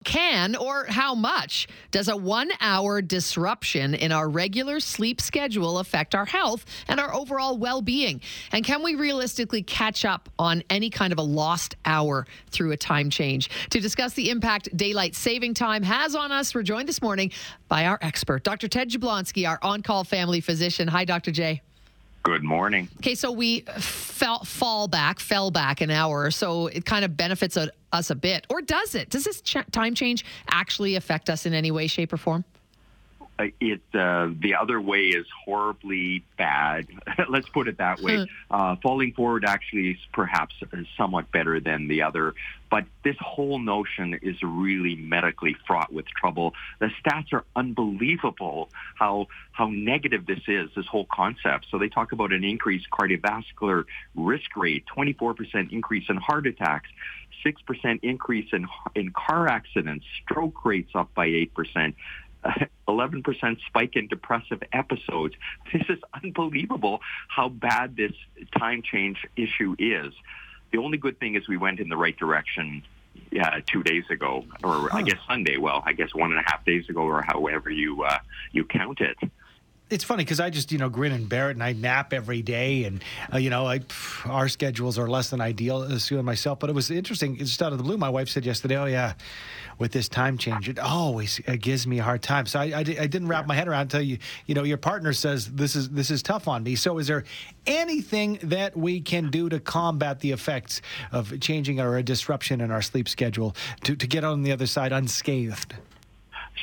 can 0.05 0.55
or 0.55 0.85
how 0.85 1.15
much 1.15 1.67
does 1.91 2.07
a 2.07 2.15
one 2.15 2.51
hour 2.61 3.01
disruption 3.01 3.93
in 3.93 4.13
our 4.13 4.29
regular 4.29 4.79
sleep 4.79 5.19
schedule 5.19 5.79
affect 5.79 6.15
our 6.15 6.25
health 6.25 6.65
and 6.87 6.99
our 6.99 7.13
overall 7.13 7.57
well 7.57 7.81
being? 7.81 8.21
And 8.53 8.63
can 8.63 8.83
we 8.83 8.95
realistically 8.95 9.63
catch 9.63 10.05
up 10.05 10.29
on 10.39 10.63
any 10.69 10.89
kind 10.89 11.11
of 11.11 11.19
a 11.19 11.23
lost 11.23 11.75
hour 11.85 12.25
through 12.51 12.71
a 12.71 12.77
time 12.77 13.09
change? 13.09 13.49
To 13.71 13.81
discuss 13.81 14.13
the 14.13 14.29
impact 14.29 14.69
daylight 14.77 15.15
saving 15.15 15.55
time 15.55 15.83
has 15.83 16.15
on 16.15 16.31
us, 16.31 16.55
we're 16.55 16.63
joined 16.63 16.87
this 16.87 17.01
morning 17.01 17.31
by 17.67 17.85
our 17.85 17.99
expert, 18.01 18.43
Dr. 18.43 18.67
Ted 18.67 18.89
Jablonski, 18.89 19.49
our 19.49 19.59
on 19.61 19.81
call 19.81 20.03
family 20.03 20.39
physician. 20.39 20.87
Hi, 20.87 21.03
Dr. 21.03 21.31
J. 21.31 21.61
Good 22.25 22.43
morning. 22.43 22.89
Okay, 22.97 23.13
so 23.13 23.31
we 23.31 23.59
fell, 23.77 24.43
fall 24.43 24.87
back, 24.87 25.19
fell 25.19 25.51
back 25.51 25.79
an 25.81 25.91
hour, 25.91 26.31
so 26.31 26.65
it 26.65 26.83
kind 26.83 27.05
of 27.05 27.15
benefits 27.15 27.55
us 27.55 28.09
a 28.09 28.15
bit. 28.15 28.47
Or 28.49 28.63
does 28.63 28.95
it? 28.95 29.11
Does 29.11 29.25
this 29.25 29.41
ch- 29.41 29.57
time 29.71 29.93
change 29.93 30.25
actually 30.49 30.95
affect 30.95 31.29
us 31.29 31.45
in 31.45 31.53
any 31.53 31.69
way, 31.69 31.85
shape, 31.85 32.11
or 32.11 32.17
form? 32.17 32.43
Uh, 33.37 33.47
it 33.59 33.81
uh, 33.93 34.29
the 34.39 34.55
other 34.59 34.79
way 34.79 35.07
is 35.07 35.25
horribly 35.45 36.23
bad. 36.37 36.87
Let's 37.29 37.49
put 37.49 37.67
it 37.67 37.77
that 37.79 37.99
way. 37.99 38.27
Uh, 38.49 38.75
falling 38.81 39.11
forward 39.13 39.43
actually 39.45 39.91
is 39.91 39.97
perhaps 40.13 40.55
somewhat 40.97 41.31
better 41.31 41.59
than 41.59 41.87
the 41.87 42.03
other, 42.03 42.33
but 42.71 42.85
this 43.03 43.17
whole 43.19 43.59
notion 43.59 44.17
is 44.21 44.37
really 44.41 44.95
medically 44.95 45.55
fraught 45.67 45.91
with 45.91 46.07
trouble. 46.07 46.53
The 46.79 46.89
stats 47.03 47.33
are 47.33 47.43
unbelievable. 47.55 48.69
How 48.95 49.27
how 49.51 49.67
negative 49.67 50.25
this 50.25 50.41
is. 50.47 50.69
This 50.75 50.85
whole 50.85 51.07
concept. 51.11 51.67
So 51.69 51.77
they 51.77 51.89
talk 51.89 52.13
about 52.13 52.31
an 52.31 52.43
increased 52.43 52.87
cardiovascular 52.89 53.83
risk 54.15 54.55
rate, 54.55 54.85
24% 54.95 55.71
increase 55.71 56.05
in 56.09 56.17
heart 56.17 56.47
attacks. 56.47 56.89
6% 57.45 57.99
increase 58.01 58.47
in, 58.53 58.67
in 58.95 59.11
car 59.11 59.47
accidents, 59.47 60.05
stroke 60.23 60.65
rates 60.65 60.91
up 60.95 61.13
by 61.13 61.27
8%, 61.27 61.93
11% 62.87 63.57
spike 63.65 63.95
in 63.95 64.07
depressive 64.07 64.61
episodes. 64.71 65.35
This 65.73 65.83
is 65.89 65.99
unbelievable 66.23 67.01
how 67.27 67.49
bad 67.49 67.95
this 67.95 68.13
time 68.57 68.81
change 68.81 69.25
issue 69.35 69.75
is. 69.79 70.13
The 70.71 70.77
only 70.77 70.97
good 70.97 71.19
thing 71.19 71.35
is 71.35 71.47
we 71.47 71.57
went 71.57 71.79
in 71.79 71.89
the 71.89 71.97
right 71.97 72.17
direction 72.17 72.83
yeah, 73.31 73.59
two 73.65 73.81
days 73.81 74.03
ago, 74.09 74.45
or 74.63 74.89
huh. 74.89 74.97
I 74.97 75.01
guess 75.01 75.17
Sunday. 75.27 75.57
Well, 75.57 75.83
I 75.85 75.93
guess 75.93 76.13
one 76.13 76.31
and 76.31 76.39
a 76.39 76.43
half 76.45 76.65
days 76.65 76.89
ago, 76.89 77.01
or 77.01 77.21
however 77.21 77.69
you 77.69 78.03
uh, 78.03 78.19
you 78.51 78.65
count 78.65 78.99
it 78.99 79.17
it's 79.89 80.03
funny 80.03 80.23
because 80.23 80.39
I 80.39 80.49
just 80.49 80.71
you 80.71 80.77
know 80.77 80.89
grin 80.89 81.11
and 81.11 81.29
bear 81.29 81.49
it, 81.49 81.53
and 81.53 81.63
I 81.63 81.73
nap 81.73 82.13
every 82.13 82.41
day, 82.41 82.85
and 82.85 83.03
uh, 83.31 83.37
you 83.37 83.49
know 83.49 83.67
I, 83.67 83.81
our 84.25 84.49
schedules 84.49 84.97
are 84.97 85.07
less 85.07 85.29
than 85.29 85.41
ideal, 85.41 85.77
uh, 85.77 85.99
Sue 85.99 86.17
and 86.17 86.25
myself. 86.25 86.59
But 86.59 86.69
it 86.69 86.73
was 86.73 86.89
interesting. 86.89 87.37
Just 87.37 87.61
out 87.61 87.71
of 87.71 87.77
the 87.77 87.83
blue, 87.83 87.97
my 87.97 88.09
wife 88.09 88.29
said 88.29 88.45
yesterday, 88.45 88.77
"Oh 88.77 88.85
yeah, 88.85 89.13
with 89.77 89.91
this 89.91 90.09
time 90.09 90.37
change, 90.37 90.69
it 90.69 90.79
always 90.79 91.39
uh, 91.47 91.55
gives 91.59 91.85
me 91.85 91.99
a 91.99 92.03
hard 92.03 92.23
time." 92.23 92.47
So 92.47 92.59
I, 92.59 92.65
I, 92.65 92.79
I 92.79 92.83
didn't 93.07 93.27
wrap 93.27 93.45
my 93.45 93.53
head 93.53 93.67
around 93.67 93.83
until 93.83 94.01
you 94.01 94.17
you 94.47 94.55
know 94.55 94.63
your 94.63 94.77
partner 94.77 95.13
says 95.13 95.51
this 95.51 95.75
is 95.75 95.89
this 95.89 96.09
is 96.09 96.23
tough 96.23 96.47
on 96.47 96.63
me. 96.63 96.75
So 96.75 96.97
is 96.97 97.05
there 97.07 97.23
anything 97.67 98.39
that 98.43 98.75
we 98.75 99.01
can 99.01 99.29
do 99.29 99.49
to 99.49 99.59
combat 99.59 100.19
the 100.19 100.31
effects 100.31 100.81
of 101.11 101.39
changing 101.39 101.79
or 101.79 101.97
a 101.97 102.03
disruption 102.03 102.59
in 102.59 102.71
our 102.71 102.81
sleep 102.81 103.07
schedule 103.07 103.55
to 103.83 103.95
to 103.95 104.07
get 104.07 104.23
on 104.23 104.41
the 104.41 104.51
other 104.51 104.67
side 104.67 104.91
unscathed? 104.91 105.75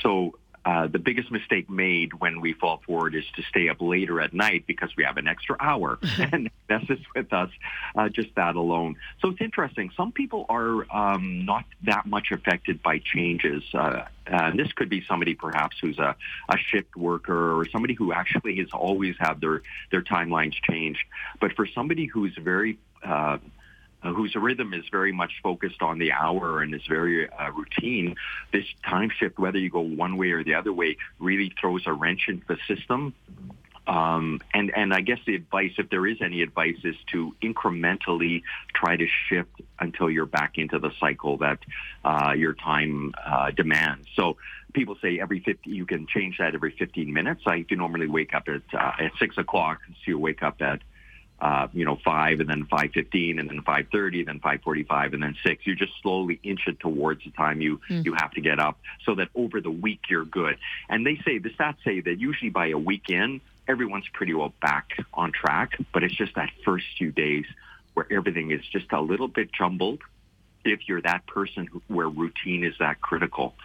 So 0.02 0.34
uh, 0.64 0.87
the 0.87 0.99
biggest 0.99 1.31
mistake 1.31 1.69
made 1.69 2.14
when 2.14 2.40
we 2.40 2.52
fall 2.52 2.81
forward 2.87 3.14
is 3.14 3.25
to 3.35 3.42
stay 3.42 3.69
up 3.69 3.78
later 3.81 4.21
at 4.21 4.33
night 4.33 4.64
because 4.66 4.90
we 4.97 5.04
have 5.04 5.16
an 5.16 5.26
extra 5.26 5.57
hour 5.59 5.99
and 6.33 6.50
messes 6.69 7.00
with 7.14 7.33
us 7.33 7.50
uh, 7.97 8.09
just 8.09 8.35
that 8.37 8.54
alone. 8.54 8.97
So 9.21 9.31
it's 9.31 9.40
interesting. 9.40 9.90
Some 9.97 10.12
people 10.12 10.47
are 10.49 10.87
um, 10.95 11.45
not 11.45 11.64
that 11.85 12.07
much 12.07 12.31
affected 12.31 12.83
by 12.83 12.99
changes. 12.99 13.62
Uh, 13.75 14.04
and 14.26 14.59
this 14.59 14.73
could 14.73 14.88
be 14.88 15.04
somebody 15.09 15.35
perhaps 15.35 15.78
who's 15.81 15.99
a, 15.99 16.14
a 16.49 16.57
shift 16.57 16.97
worker 16.97 17.59
or 17.59 17.66
somebody 17.69 17.95
who 17.95 18.12
actually 18.12 18.57
has 18.59 18.69
always 18.73 19.16
had 19.19 19.40
their, 19.40 19.62
their 19.90 20.02
timelines 20.02 20.54
changed. 20.69 21.04
But 21.40 21.54
for 21.54 21.66
somebody 21.66 22.07
who's 22.07 22.37
very 22.38 22.78
uh, 23.02 23.38
uh, 24.02 24.12
whose 24.12 24.35
rhythm 24.35 24.75
is 24.75 24.85
very 24.90 25.12
much 25.12 25.32
focused 25.42 25.82
on 25.82 25.99
the 25.99 26.12
hour 26.12 26.61
and 26.62 26.75
is 26.75 26.82
very 26.88 27.28
uh, 27.30 27.50
routine, 27.52 28.16
this 28.52 28.64
time 28.85 29.11
shift, 29.11 29.38
whether 29.38 29.59
you 29.59 29.71
go 29.71 29.80
one 29.80 30.16
way 30.16 30.30
or 30.30 30.44
the 30.44 30.54
other 30.54 30.73
way, 30.73 30.97
really 31.18 31.52
throws 31.61 31.82
a 31.87 31.92
wrench 31.92 32.23
into 32.28 32.44
the 32.47 32.59
system. 32.66 33.14
Um, 33.87 34.40
and 34.54 34.73
and 34.76 34.94
I 34.94 35.00
guess 35.00 35.18
the 35.26 35.35
advice, 35.35 35.73
if 35.76 35.90
there 35.90 36.06
is 36.06 36.18
any 36.23 36.42
advice, 36.42 36.76
is 36.85 36.94
to 37.11 37.35
incrementally 37.42 38.42
try 38.73 38.97
to 38.97 39.06
shift 39.28 39.50
until 39.80 40.09
you're 40.09 40.25
back 40.25 40.56
into 40.56 40.78
the 40.78 40.92
cycle 41.00 41.38
that 41.38 41.59
uh, 42.04 42.32
your 42.37 42.54
time 42.54 43.12
uh, 43.26 43.50
demands. 43.50 44.06
So 44.14 44.37
people 44.73 44.97
say 45.02 45.18
every 45.21 45.40
50, 45.40 45.68
you 45.68 45.85
can 45.85 46.06
change 46.06 46.38
that 46.38 46.54
every 46.54 46.71
15 46.78 47.12
minutes. 47.12 47.42
I 47.47 47.62
do 47.62 47.75
normally 47.75 48.06
wake 48.06 48.35
up 48.35 48.44
at 48.47 48.62
uh, 48.73 49.04
at 49.04 49.12
six 49.18 49.37
o'clock, 49.37 49.80
so 49.88 49.94
you 50.06 50.18
wake 50.18 50.44
up 50.44 50.62
at 50.62 50.80
uh, 51.42 51.66
you 51.72 51.84
know, 51.84 51.99
five 52.04 52.38
and 52.38 52.49
then 52.49 52.64
5.15 52.66 53.40
and 53.40 53.50
then 53.50 53.62
5.30, 53.62 54.26
then 54.26 54.38
5.45 54.38 55.12
and 55.12 55.22
then 55.25 55.37
six. 55.44 55.66
You 55.66 55.75
just 55.75 55.92
slowly 56.00 56.38
inch 56.44 56.68
it 56.68 56.78
towards 56.78 57.25
the 57.25 57.32
time 57.32 57.61
you, 57.61 57.80
mm. 57.90 58.04
you 58.04 58.14
have 58.14 58.30
to 58.34 58.40
get 58.40 58.61
up 58.61 58.78
so 59.04 59.16
that 59.16 59.28
over 59.34 59.61
the 59.61 59.70
week 59.70 60.02
you're 60.08 60.25
good. 60.25 60.56
And 60.88 61.04
they 61.04 61.16
say, 61.25 61.38
the 61.38 61.50
stats 61.50 61.78
say 61.84 62.00
that 62.00 62.20
usually 62.20 62.50
by 62.50 62.68
a 62.68 62.78
weekend, 62.78 63.40
everyone's 63.66 64.06
pretty 64.12 64.34
well 64.34 64.54
back 64.62 64.90
on 65.12 65.32
track, 65.32 65.72
but 65.92 66.04
it's 66.04 66.14
just 66.14 66.37
that 66.37 66.50
first 66.64 66.87
few 66.96 67.11
days 67.11 67.44
where 67.94 68.06
everything 68.08 68.52
is 68.52 68.61
just 68.70 68.92
a 68.92 69.00
little 69.00 69.28
bit 69.28 69.50
jumbled. 69.52 69.99
If 70.64 70.88
you're 70.88 71.02
that 71.02 71.26
person 71.26 71.66
who, 71.66 71.82
where 71.88 72.08
routine 72.08 72.62
is 72.62 72.75
that 72.78 73.00
critical 73.00 73.56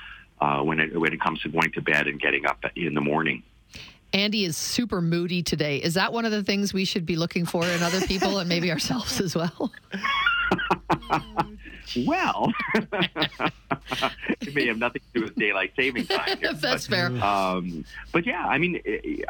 uh, 0.41 0.61
when 0.61 0.79
it 0.79 0.99
when 0.99 1.13
it 1.13 1.21
comes 1.21 1.41
to 1.41 1.49
going 1.49 1.71
to 1.73 1.81
bed 1.81 2.07
and 2.07 2.19
getting 2.19 2.47
up 2.47 2.63
in 2.75 2.95
the 2.95 3.01
morning. 3.01 3.43
Andy 4.13 4.45
is 4.45 4.57
super 4.57 5.01
moody 5.01 5.43
today. 5.43 5.77
Is 5.77 5.95
that 5.95 6.13
one 6.13 6.25
of 6.25 6.31
the 6.31 6.43
things 6.43 6.73
we 6.73 6.85
should 6.85 7.05
be 7.05 7.15
looking 7.15 7.45
for 7.45 7.65
in 7.65 7.83
other 7.83 8.01
people 8.01 8.39
and 8.39 8.47
maybe 8.47 8.71
ourselves 8.71 9.19
as 9.19 9.35
well? 9.35 9.71
well, 12.05 12.51
it 14.41 14.55
may 14.55 14.67
have 14.67 14.77
nothing 14.77 15.01
to 15.13 15.19
do 15.19 15.25
with 15.25 15.35
daylight 15.35 15.73
saving 15.75 16.05
time. 16.05 16.37
Here, 16.37 16.53
That's 16.53 16.87
but, 16.87 16.95
fair. 16.95 17.23
Um, 17.23 17.85
but 18.11 18.25
yeah, 18.25 18.45
I 18.45 18.57
mean, 18.57 18.81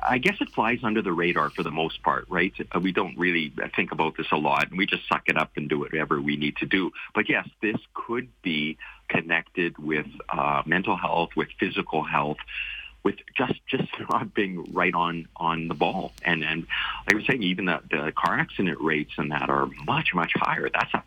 I 0.04 0.20
guess 0.20 0.36
it 0.42 0.50
flies 0.50 0.80
under 0.84 1.02
the 1.02 1.14
radar 1.14 1.50
for 1.50 1.64
the 1.64 1.72
most 1.72 2.04
part, 2.04 2.26
right? 2.30 2.54
Uh, 2.76 2.80
we 2.80 2.92
don't 2.92 3.18
really 3.18 3.54
think 3.76 3.92
about 3.92 4.16
this 4.18 4.28
a 4.32 4.38
lot, 4.38 4.70
and 4.70 4.78
we 4.78 4.86
just 4.86 5.08
suck 5.08 5.24
it 5.26 5.38
up 5.38 5.52
and 5.56 5.68
do 5.70 5.80
whatever 5.80 6.22
we 6.22 6.38
need 6.38 6.58
to 6.58 6.66
do. 6.66 6.92
But 7.16 7.30
yes, 7.30 7.48
this 7.62 7.78
could 7.94 8.30
be 8.44 8.78
connected 9.10 9.78
with 9.78 10.08
uh, 10.30 10.62
mental 10.66 10.98
health, 10.98 11.30
with 11.36 11.48
physical 11.60 12.04
health 12.04 12.38
with 13.08 13.16
just 13.38 13.54
just 13.68 13.88
not 14.12 14.34
being 14.34 14.74
right 14.74 14.94
on 14.94 15.28
on 15.38 15.70
the 15.70 15.74
ball. 15.74 16.12
And 16.24 16.44
and 16.44 16.68
like 17.06 17.14
I 17.14 17.16
was 17.16 17.26
saying, 17.26 17.42
even 17.42 17.66
the, 17.66 17.80
the 17.90 18.12
car 18.12 18.38
accident 18.38 18.82
rates 18.82 19.14
and 19.18 19.32
that 19.32 19.50
are 19.50 19.68
much 19.86 20.14
much 20.14 20.34
higher. 20.36 20.70
That's 20.70 20.94
a, 20.94 21.04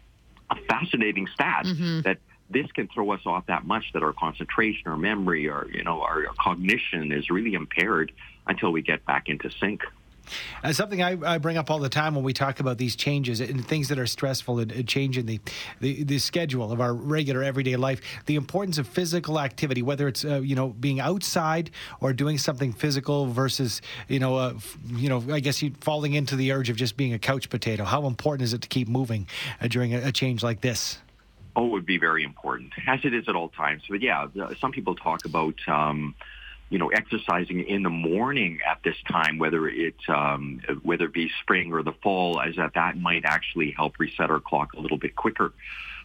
a 0.49 0.57
fascinating 0.67 1.27
stat 1.27 1.67
mm-hmm. 1.67 2.01
that 2.01 2.17
this 2.49 2.73
can 2.73 2.89
throw 2.89 3.11
us 3.13 3.21
off 3.27 3.45
that 3.47 3.67
much 3.67 3.93
that 3.93 4.03
our 4.03 4.15
concentration, 4.15 4.91
our 4.91 4.97
memory, 4.97 5.47
or 5.47 5.69
you 5.75 5.85
know 5.85 6.01
our, 6.01 6.27
our 6.27 6.35
cognition 6.39 7.13
is 7.13 7.29
really 7.29 7.53
impaired 7.53 8.13
until 8.47 8.73
we 8.73 8.81
get 8.81 9.05
back 9.05 9.29
into 9.29 9.51
sync. 9.51 9.83
Uh, 10.63 10.73
something 10.73 11.03
I, 11.03 11.17
I, 11.25 11.39
bring 11.39 11.57
up 11.57 11.71
all 11.71 11.79
the 11.79 11.89
time 11.89 12.15
when 12.15 12.25
we 12.25 12.33
talk 12.33 12.61
about 12.61 12.79
these 12.79 12.97
changes 12.97 13.41
and 13.41 13.67
things 13.67 13.89
that 13.89 13.99
are 13.99 14.07
stressful 14.07 14.59
and, 14.59 14.89
changing 14.89 15.27
the, 15.27 15.41
the, 15.81 16.05
the 16.05 16.19
schedule 16.19 16.73
of 16.73 16.81
our 16.81 16.95
regular 16.95 17.43
everyday 17.43 17.77
life, 17.77 18.01
the 18.27 18.37
importance 18.37 18.79
of 18.79 18.87
physical 18.87 19.39
activity, 19.39 19.83
whether 19.83 20.09
it's 20.09 20.25
uh, 20.25 20.41
you 20.41 20.55
know 20.55 20.69
being 20.69 21.01
outside 21.01 21.71
or 22.01 22.13
doing 22.13 22.39
something 22.39 22.73
physical 22.73 23.27
versus 23.27 23.83
you 24.09 24.19
know 24.19 24.37
uh, 24.37 24.55
you 24.95 25.09
know 25.09 25.23
I 25.31 25.41
guess 25.41 25.63
you 25.63 25.73
falling 25.81 26.15
into 26.15 26.37
the 26.37 26.53
urge 26.53 26.71
of 26.71 26.77
just 26.77 26.97
being 26.97 27.13
a 27.13 27.19
couch 27.19 27.49
potato. 27.49 27.85
How 27.85 28.07
important 28.07 28.43
is 28.43 28.55
it 28.55 28.63
to 28.63 28.69
keep 28.69 28.89
moving 28.89 29.27
uh, 29.61 29.69
during 29.69 29.95
a, 29.95 30.09
a 30.09 30.13
change 30.13 30.43
like 30.43 30.61
this? 30.61 30.99
Oh, 31.57 31.67
it 31.67 31.71
would 31.71 31.87
be 31.87 31.99
very 31.99 32.23
important, 32.23 32.73
as 32.87 33.01
it 33.05 33.13
is 33.13 33.29
at 33.29 33.35
all 33.35 33.49
times. 33.49 33.83
But 33.89 34.03
yeah, 34.03 34.29
some 34.61 34.73
people 34.73 34.95
talk 34.95 35.25
about. 35.25 35.57
Um, 35.67 36.15
you 36.71 36.79
know, 36.79 36.89
exercising 36.89 37.67
in 37.67 37.83
the 37.83 37.91
morning 37.91 38.61
at 38.69 38.79
this 38.85 38.97
time, 39.11 39.39
whether 39.39 39.69
it's 39.69 40.09
um, 40.09 40.61
whether 40.83 41.07
it 41.07 41.13
be 41.13 41.31
spring 41.43 41.73
or 41.73 41.83
the 41.83 41.93
fall, 41.93 42.41
as 42.41 42.57
that 42.57 42.75
that 42.75 42.97
might 42.97 43.25
actually 43.25 43.73
help 43.73 43.99
reset 43.99 44.31
our 44.31 44.41
clock 44.41 44.73
a 44.75 44.81
little 44.81 44.97
bit 44.97 45.17
quicker. 45.17 45.53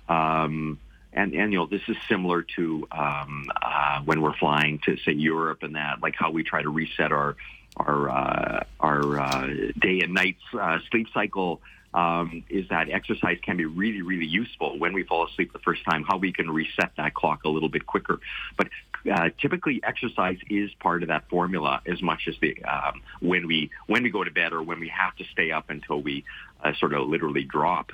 Um, 0.10 0.80
and, 1.14 1.34
and 1.34 1.54
you 1.54 1.60
know, 1.60 1.66
this 1.66 1.84
is 1.88 1.96
similar 2.10 2.42
to 2.58 2.88
um, 2.92 3.50
uh, 3.62 4.02
when 4.04 4.22
we're 4.22 4.36
flying 4.36 4.80
to 4.86 4.98
say 4.98 5.14
Europe 5.14 5.64
and 5.64 5.76
that, 5.76 6.02
like 6.02 6.16
how 6.16 6.32
we 6.32 6.44
try 6.44 6.62
to 6.62 6.70
reset 6.70 7.12
our 7.12 7.38
our 7.78 8.10
uh, 8.10 8.64
our 8.80 9.20
uh, 9.20 9.48
day 9.80 10.02
and 10.02 10.14
night 10.14 10.38
uh, 10.60 10.80
sleep 10.90 11.08
cycle 11.14 11.62
um, 11.96 12.44
is 12.50 12.68
that 12.70 12.90
exercise 12.90 13.38
can 13.42 13.56
be 13.56 13.66
really, 13.66 14.02
really 14.02 14.26
useful 14.26 14.78
when 14.78 14.94
we 14.94 15.04
fall 15.04 15.26
asleep 15.26 15.54
the 15.54 15.60
first 15.60 15.84
time, 15.86 16.04
how 16.04 16.18
we 16.18 16.34
can 16.34 16.52
reset 16.52 16.92
that 16.98 17.14
clock 17.14 17.46
a 17.46 17.50
little 17.50 17.70
bit 17.70 17.86
quicker. 17.86 18.20
But 18.58 18.68
uh, 19.12 19.30
typically, 19.40 19.82
exercise 19.84 20.38
is 20.50 20.72
part 20.80 21.04
of 21.04 21.10
that 21.10 21.30
formula 21.30 21.82
as 21.86 22.02
much 22.02 22.28
as 22.28 22.36
the 22.42 22.58
um, 22.64 23.02
when 23.22 23.48
we 23.48 23.70
when 23.88 24.04
we 24.04 24.10
go 24.10 24.24
to 24.24 24.32
bed 24.32 24.54
or 24.54 24.64
when 24.64 24.80
we 24.80 24.88
have 24.90 25.16
to 25.18 25.24
stay 25.26 25.52
up 25.52 25.70
until 25.70 26.02
we 26.02 26.24
uh, 26.64 26.74
sort 26.80 26.94
of 26.94 27.08
literally 27.08 27.44
drop. 27.44 27.92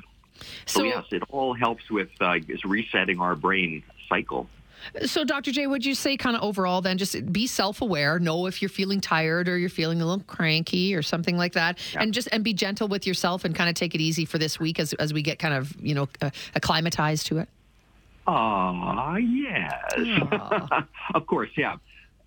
So, 0.65 0.79
so 0.79 0.83
yes, 0.83 1.05
it 1.11 1.23
all 1.29 1.53
helps 1.53 1.89
with 1.89 2.09
uh, 2.19 2.35
resetting 2.63 3.19
our 3.19 3.35
brain 3.35 3.83
cycle. 4.09 4.47
So, 5.05 5.23
Dr. 5.23 5.51
J, 5.51 5.67
would 5.67 5.85
you 5.85 5.93
say, 5.93 6.17
kind 6.17 6.35
of 6.35 6.41
overall, 6.41 6.81
then 6.81 6.97
just 6.97 7.31
be 7.31 7.47
self 7.47 7.81
aware, 7.81 8.19
know 8.19 8.47
if 8.47 8.61
you're 8.61 8.69
feeling 8.69 8.99
tired 8.99 9.47
or 9.47 9.57
you're 9.57 9.69
feeling 9.69 10.01
a 10.01 10.05
little 10.05 10.23
cranky 10.25 10.95
or 10.95 11.01
something 11.01 11.37
like 11.37 11.53
that, 11.53 11.77
yeah. 11.93 12.01
and 12.01 12.13
just 12.13 12.27
and 12.31 12.43
be 12.43 12.53
gentle 12.53 12.87
with 12.87 13.05
yourself 13.05 13.45
and 13.45 13.55
kind 13.55 13.69
of 13.69 13.75
take 13.75 13.93
it 13.95 14.01
easy 14.01 14.25
for 14.25 14.37
this 14.37 14.59
week 14.59 14.79
as, 14.79 14.93
as 14.93 15.13
we 15.13 15.21
get 15.21 15.39
kind 15.39 15.53
of, 15.53 15.75
you 15.81 15.93
know, 15.93 16.09
uh, 16.21 16.31
acclimatized 16.55 17.27
to 17.27 17.37
it? 17.37 17.49
Ah, 18.33 19.17
yes. 19.17 19.73
of 21.13 21.25
course, 21.27 21.49
yeah. 21.57 21.77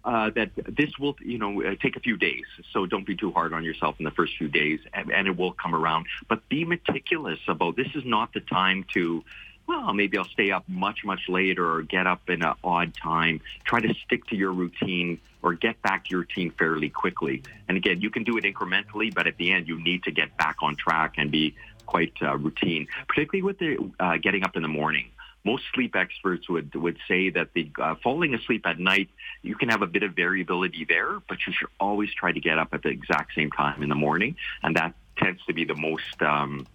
Uh, 0.05 0.29
that 0.29 0.51
this 0.69 0.99
will, 0.99 1.17
you 1.23 1.39
know, 1.39 1.63
uh, 1.63 1.75
take 1.81 1.97
a 1.97 2.01
few 2.01 2.19
days. 2.19 2.45
So 2.73 2.85
don't 2.85 3.07
be 3.07 3.17
too 3.17 3.33
hard 3.33 3.55
on 3.55 3.65
yourself 3.65 3.97
in 3.99 4.05
the 4.05 4.11
first 4.11 4.37
few 4.37 4.49
days, 4.49 4.81
and, 4.93 5.11
and 5.11 5.27
it 5.27 5.35
will 5.35 5.53
come 5.53 5.75
around. 5.75 6.05
But 6.29 6.47
be 6.51 6.67
meticulous 6.67 7.39
about 7.49 7.77
this. 7.77 7.89
Is 7.95 8.05
not 8.05 8.35
the 8.35 8.41
time 8.41 8.85
to 8.93 9.25
well, 9.67 9.95
maybe 9.95 10.19
I'll 10.19 10.27
stay 10.27 10.51
up 10.51 10.69
much, 10.69 11.05
much 11.05 11.29
later 11.29 11.77
or 11.77 11.83
get 11.83 12.07
up 12.07 12.29
in 12.29 12.43
an 12.43 12.55
odd 12.63 12.93
time. 12.95 13.41
Try 13.65 13.81
to 13.81 13.95
stick 14.05 14.27
to 14.27 14.37
your 14.37 14.53
routine 14.53 15.19
or 15.43 15.55
get 15.55 15.81
back 15.81 16.05
to 16.05 16.11
your 16.11 16.21
routine 16.21 16.51
fairly 16.51 16.91
quickly. 16.91 17.43
And 17.67 17.79
again, 17.79 18.03
you 18.03 18.11
can 18.11 18.25
do 18.25 18.37
it 18.37 18.45
incrementally, 18.45 19.15
but 19.15 19.27
at 19.27 19.39
the 19.39 19.53
end, 19.53 19.69
you 19.69 19.83
need 19.83 20.03
to 20.05 20.11
get 20.11 20.37
back 20.37 20.57
on 20.61 20.77
track 20.77 21.15
and 21.17 21.31
be 21.31 21.55
quite 21.87 22.13
uh, 22.23 22.37
routine, 22.37 22.89
particularly 23.09 23.43
with 23.43 23.59
the 23.59 23.79
uh, 24.01 24.17
getting 24.19 24.45
up 24.45 24.57
in 24.57 24.63
the 24.63 24.69
morning. 24.69 25.11
Most 25.45 25.65
sleep 25.75 25.95
experts 25.95 26.49
would 26.49 26.75
would 26.75 26.99
say 27.07 27.31
that 27.31 27.53
the 27.55 27.71
uh, 27.81 27.95
falling 28.03 28.35
asleep 28.35 28.67
at 28.67 28.79
night, 28.79 29.11
you 29.43 29.55
can 29.57 29.69
have 29.69 29.83
a 29.83 29.87
bit 29.87 30.03
of 30.03 30.15
variability 30.15 30.85
there, 30.89 31.21
but 31.29 31.39
you 31.47 31.53
should 31.53 31.69
always 31.79 32.13
try 32.15 32.33
to 32.33 32.41
get 32.41 32.59
up 32.59 32.69
at 32.73 32.83
the 32.83 32.89
exact 32.89 33.35
same 33.35 33.51
time 33.51 33.83
in 33.83 33.89
the 33.89 33.95
morning, 33.95 34.37
and 34.63 34.77
that 34.77 34.95
tends 35.19 35.45
to 35.47 35.53
be 35.53 35.65
the 35.65 35.75
most 35.75 36.23
um, 36.23 36.67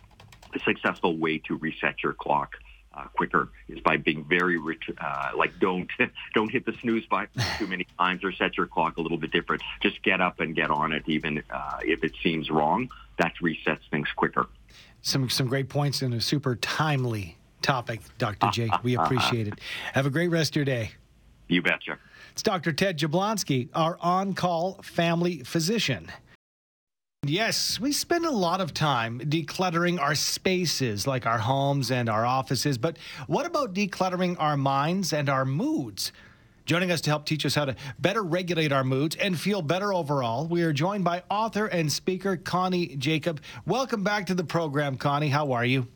successful 0.63 1.17
way 1.17 1.39
to 1.39 1.55
reset 1.57 2.03
your 2.03 2.13
clock 2.13 2.55
uh, 2.93 3.05
quicker 3.15 3.49
is 3.67 3.79
by 3.79 3.97
being 3.97 4.25
very 4.25 4.59
uh, 4.99 5.29
like 5.35 5.57
don't 5.59 5.89
don't 6.33 6.51
hit 6.51 6.65
the 6.65 6.73
snooze 6.81 7.05
button 7.05 7.41
too 7.57 7.67
many 7.67 7.85
times 7.97 8.23
or 8.23 8.31
set 8.31 8.57
your 8.57 8.67
clock 8.67 8.97
a 8.97 9.01
little 9.01 9.17
bit 9.17 9.31
different. 9.31 9.61
Just 9.81 10.01
get 10.03 10.21
up 10.21 10.39
and 10.39 10.55
get 10.55 10.69
on 10.71 10.91
it, 10.91 11.03
even 11.07 11.43
uh, 11.49 11.79
if 11.81 12.03
it 12.03 12.13
seems 12.21 12.49
wrong. 12.49 12.89
That 13.17 13.33
resets 13.41 13.81
things 13.91 14.07
quicker. 14.15 14.47
Some 15.01 15.29
some 15.29 15.47
great 15.47 15.69
points 15.69 16.01
and 16.01 16.13
a 16.13 16.21
super 16.21 16.55
timely 16.55 17.38
topic, 17.62 18.01
Dr. 18.18 18.50
J. 18.51 18.70
We 18.84 18.96
appreciate 18.96 19.48
it. 19.48 19.60
Have 19.94 20.06
a 20.06 20.10
great 20.10 20.30
rest 20.30 20.51
of 20.51 20.56
your 20.58 20.66
day. 20.66 20.92
You 21.48 21.62
betcha. 21.62 21.98
It's 22.32 22.44
Dr. 22.44 22.72
Ted 22.72 22.98
Jablonski, 22.98 23.70
our 23.74 23.98
on-call 24.01 24.82
family 24.84 25.44
physician. 25.44 26.12
Yes, 27.24 27.82
we 27.82 27.92
spend 27.92 28.25
a 28.25 28.32
lot 28.32 28.62
of 28.62 28.74
time 28.74 29.20
decluttering 29.20 30.00
our 30.00 30.16
spaces 30.16 31.06
like 31.06 31.25
our 31.25 31.39
homes 31.39 31.92
and 31.92 32.08
our 32.08 32.25
offices, 32.25 32.78
but 32.78 32.98
what 33.28 33.46
about 33.46 33.74
decluttering 33.74 34.38
our 34.39 34.56
minds 34.56 35.12
and 35.12 35.28
our 35.28 35.44
moods? 35.44 36.13
Joining 36.66 36.92
us 36.92 37.01
to 37.01 37.10
help 37.10 37.25
teach 37.25 37.46
us 37.46 37.56
how 37.56 37.66
to 37.66 37.75
better 37.98 38.24
regulate 38.24 38.72
our 38.72 38.84
moods 38.86 39.18
and 39.18 39.38
feel 39.38 39.62
better 39.62 39.94
overall, 39.94 40.48
we 40.48 40.62
are 40.62 40.72
joined 40.72 41.04
by 41.04 41.24
author 41.30 41.66
and 41.66 41.92
speaker 41.92 42.38
Connie 42.38 42.96
Jakab. 42.96 43.39
Welcome 43.66 44.04
back 44.04 44.28
to 44.28 44.36
the 44.36 44.44
program, 44.44 44.96
Connie. 44.96 45.30
How 45.30 45.51
are 45.51 45.66
you? 45.66 45.88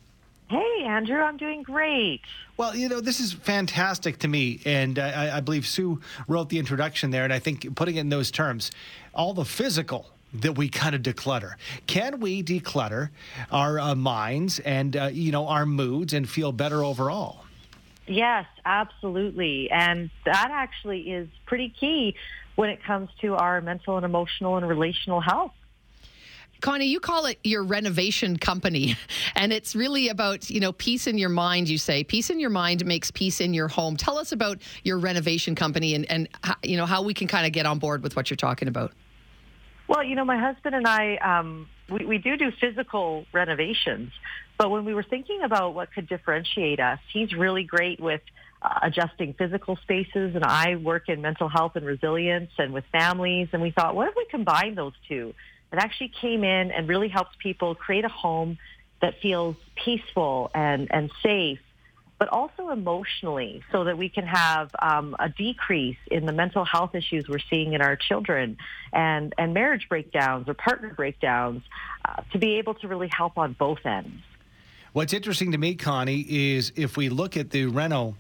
Hey, 0.50 0.84
Andrew, 0.86 1.20
I'm 1.20 1.38
doing 1.38 1.64
great. 1.64 2.22
Well, 2.58 2.76
you 2.76 2.90
know, 2.90 3.02
this 3.02 3.20
is 3.20 3.34
fantastic 3.34 4.20
to 4.20 4.28
me. 4.28 4.62
And 4.66 5.00
I, 5.00 5.38
I, 5.38 5.40
believe 5.40 5.66
Sue 5.66 6.02
wrote 6.28 6.50
the 6.50 6.60
introduction 6.60 7.12
there. 7.12 7.24
And 7.24 7.34
I 7.34 7.40
think 7.40 7.76
putting 7.76 7.96
it 7.96 8.02
in 8.02 8.10
those 8.10 8.30
terms, 8.30 8.72
all 9.14 9.34
the 9.34 9.46
physical 9.46 10.12
that 10.34 10.58
we 10.58 10.68
kind 10.70 10.96
of 10.96 11.02
declutter. 11.02 11.54
Can 11.88 12.20
we 12.20 12.44
declutter 12.44 13.10
our 13.52 13.80
uh, 13.80 13.96
minds 13.96 14.60
and, 14.60 14.96
uh, 14.96 15.10
you 15.12 15.32
know, 15.32 15.48
our 15.48 15.66
moods 15.66 16.14
and 16.14 16.30
feel 16.30 16.52
better 16.52 16.84
overall? 16.84 17.46
Yes, 18.08 18.46
absolutely. 18.66 19.70
And 19.72 20.10
that 20.26 20.50
actually 20.52 21.12
is 21.12 21.30
pretty 21.46 21.70
key 21.70 22.16
when 22.56 22.70
it 22.70 22.84
comes 22.84 23.10
to 23.22 23.36
our 23.36 23.62
mental 23.62 23.96
and 23.96 24.06
emotional 24.06 24.58
and 24.58 24.68
relational 24.68 25.22
health. 25.22 25.54
Connie, 26.64 26.86
you 26.86 27.02
call 27.02 27.26
it 27.26 27.40
your 27.44 27.62
renovation 27.62 28.38
company, 28.38 28.96
and 29.36 29.52
it's 29.52 29.76
really 29.76 30.08
about 30.08 30.50
you 30.50 30.62
know 30.62 30.72
peace 30.72 31.08
in 31.08 31.18
your 31.18 31.30
mind. 31.30 31.68
You 31.68 31.78
say 31.78 32.06
peace 32.06 32.30
in 32.30 32.40
your 32.40 32.50
mind 32.50 32.86
makes 32.86 33.12
peace 33.12 33.42
in 33.42 33.54
your 33.54 33.68
home. 33.68 33.98
Tell 33.98 34.18
us 34.18 34.32
about 34.32 34.62
your 34.82 34.98
renovation 34.98 35.56
company 35.56 35.94
and 35.94 36.10
and 36.10 36.30
you 36.64 36.78
know 36.78 36.86
how 36.86 37.04
we 37.04 37.14
can 37.14 37.28
kind 37.28 37.46
of 37.46 37.52
get 37.52 37.66
on 37.66 37.80
board 37.80 38.02
with 38.02 38.16
what 38.16 38.30
you're 38.30 38.38
talking 38.38 38.70
about. 38.70 38.94
Well, 39.90 40.06
you 40.06 40.16
know, 40.16 40.24
my 40.24 40.38
husband 40.38 40.74
and 40.74 40.88
I, 40.88 41.18
um, 41.18 41.68
we, 41.90 42.06
we 42.06 42.18
do 42.18 42.38
do 42.38 42.50
physical 42.62 43.26
renovations, 43.34 44.14
but 44.58 44.72
when 44.72 44.86
we 44.86 44.94
were 44.94 45.04
thinking 45.04 45.42
about 45.44 45.76
what 45.76 45.94
could 45.94 46.08
differentiate 46.08 46.80
us, 46.80 47.00
he's 47.12 47.34
really 47.34 47.66
great 47.66 48.00
with 48.00 48.22
uh, 48.62 48.80
adjusting 48.84 49.34
physical 49.34 49.76
spaces, 49.84 50.34
and 50.34 50.46
I 50.46 50.78
work 50.78 51.10
in 51.10 51.22
mental 51.22 51.50
health 51.50 51.76
and 51.76 51.86
resilience 51.86 52.52
and 52.58 52.74
with 52.74 52.86
families. 52.94 53.50
And 53.52 53.62
we 53.62 53.72
thought, 53.72 53.96
what 53.96 54.08
if 54.08 54.16
we 54.16 54.26
combine 54.32 54.76
those 54.76 54.94
two? 55.10 55.34
It 55.74 55.80
actually 55.80 56.10
came 56.22 56.44
in 56.44 56.72
and 56.72 56.88
really 56.88 57.10
helps 57.10 57.36
people 57.40 57.76
create 57.76 58.06
a 58.06 58.10
home 58.10 58.58
that 59.02 59.20
feels 59.22 59.56
peaceful 59.76 60.52
and, 60.54 60.88
and 60.92 61.12
safe 61.22 61.60
but 62.24 62.30
also 62.30 62.70
emotionally 62.70 63.62
so 63.70 63.84
that 63.84 63.98
we 63.98 64.08
can 64.08 64.26
have 64.26 64.72
um, 64.82 65.14
a 65.20 65.28
decrease 65.28 65.98
in 66.10 66.26
the 66.26 66.32
mental 66.32 66.64
health 66.64 66.96
issues 66.96 67.28
we're 67.28 67.38
seeing 67.50 67.74
in 67.74 67.82
our 67.82 67.98
children 67.98 68.56
and, 68.94 69.34
and 69.38 69.54
marriage 69.54 69.90
breakdowns 69.90 70.48
or 70.48 70.54
partner 70.54 70.94
breakdowns 70.94 71.64
uh, 72.06 72.22
to 72.32 72.38
be 72.38 72.60
able 72.60 72.76
to 72.76 72.88
really 72.88 73.10
help 73.10 73.38
on 73.38 73.52
both 73.52 73.86
ends. 73.86 74.22
What's 74.94 75.12
interesting 75.12 75.52
to 75.52 75.58
me, 75.58 75.76
Connie, 75.76 76.26
is 76.30 76.72
if 76.78 76.96
we 76.96 77.10
look 77.10 77.36
at 77.36 77.50
the 77.50 77.66
Reno 77.66 78.16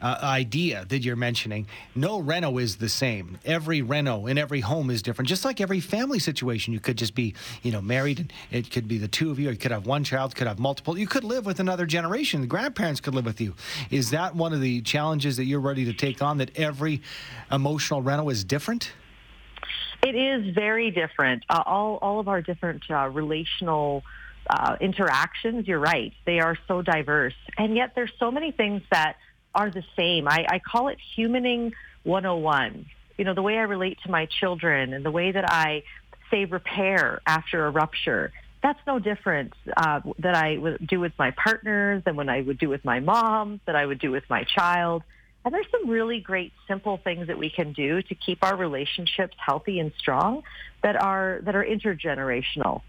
uh, 0.00 0.18
idea 0.22 0.84
that 0.88 1.02
you're 1.02 1.16
mentioning, 1.16 1.66
no 1.94 2.18
reno 2.20 2.58
is 2.58 2.76
the 2.76 2.88
same. 2.88 3.38
Every 3.44 3.82
reno 3.82 4.26
in 4.26 4.38
every 4.38 4.60
home 4.60 4.90
is 4.90 5.02
different. 5.02 5.28
Just 5.28 5.44
like 5.44 5.60
every 5.60 5.80
family 5.80 6.18
situation, 6.18 6.72
you 6.72 6.80
could 6.80 6.96
just 6.96 7.14
be, 7.14 7.34
you 7.62 7.72
know, 7.72 7.80
married, 7.80 8.20
and 8.20 8.32
it 8.50 8.70
could 8.70 8.86
be 8.86 8.98
the 8.98 9.08
two 9.08 9.30
of 9.30 9.38
you. 9.38 9.50
You 9.50 9.56
could 9.56 9.72
have 9.72 9.86
one 9.86 10.04
child, 10.04 10.34
could 10.34 10.46
have 10.46 10.58
multiple. 10.58 10.98
You 10.98 11.06
could 11.06 11.24
live 11.24 11.46
with 11.46 11.60
another 11.60 11.86
generation. 11.86 12.40
The 12.40 12.46
grandparents 12.46 13.00
could 13.00 13.14
live 13.14 13.24
with 13.24 13.40
you. 13.40 13.54
Is 13.90 14.10
that 14.10 14.34
one 14.34 14.52
of 14.52 14.60
the 14.60 14.80
challenges 14.82 15.36
that 15.36 15.44
you're 15.44 15.60
ready 15.60 15.84
to 15.86 15.92
take 15.92 16.22
on? 16.22 16.38
That 16.38 16.56
every 16.56 17.02
emotional 17.50 18.02
reno 18.02 18.28
is 18.28 18.44
different. 18.44 18.92
It 20.02 20.14
is 20.14 20.54
very 20.54 20.90
different. 20.90 21.44
Uh, 21.48 21.62
all 21.66 21.96
all 22.00 22.20
of 22.20 22.28
our 22.28 22.42
different 22.42 22.82
uh, 22.90 23.08
relational. 23.08 24.04
Uh, 24.50 24.76
interactions, 24.80 25.68
you're 25.68 25.78
right. 25.78 26.14
They 26.24 26.40
are 26.40 26.56
so 26.68 26.80
diverse. 26.80 27.34
And 27.58 27.76
yet 27.76 27.92
there's 27.94 28.12
so 28.18 28.30
many 28.30 28.50
things 28.50 28.80
that 28.90 29.16
are 29.58 29.70
the 29.70 29.82
same. 29.96 30.28
I, 30.28 30.46
I 30.48 30.58
call 30.60 30.86
it 30.86 30.98
humaning 31.16 31.72
101. 32.04 32.86
You 33.16 33.24
know, 33.24 33.34
the 33.34 33.42
way 33.42 33.58
I 33.58 33.62
relate 33.62 33.98
to 34.04 34.10
my 34.10 34.26
children 34.26 34.92
and 34.92 35.04
the 35.04 35.10
way 35.10 35.32
that 35.32 35.50
I 35.50 35.82
say 36.30 36.44
repair 36.44 37.20
after 37.26 37.66
a 37.66 37.70
rupture. 37.70 38.32
That's 38.62 38.78
no 38.86 39.00
different 39.00 39.52
uh, 39.76 40.00
that 40.20 40.36
I 40.36 40.58
would 40.58 40.86
do 40.86 41.00
with 41.00 41.12
my 41.18 41.32
partners 41.32 42.04
than 42.04 42.14
when 42.14 42.28
I 42.28 42.40
would 42.40 42.58
do 42.58 42.68
with 42.68 42.84
my 42.84 43.00
mom, 43.00 43.60
that 43.66 43.74
I 43.74 43.84
would 43.84 43.98
do 43.98 44.12
with 44.12 44.24
my 44.30 44.44
child. 44.44 45.02
And 45.44 45.52
there's 45.52 45.66
some 45.72 45.90
really 45.90 46.20
great 46.20 46.52
simple 46.68 47.00
things 47.02 47.26
that 47.26 47.38
we 47.38 47.50
can 47.50 47.72
do 47.72 48.00
to 48.02 48.14
keep 48.14 48.44
our 48.44 48.56
relationships 48.56 49.36
healthy 49.44 49.80
and 49.80 49.92
strong 49.98 50.42
that 50.84 50.94
are 51.00 51.40
that 51.42 51.56
are 51.56 51.64
intergenerational. 51.64 52.82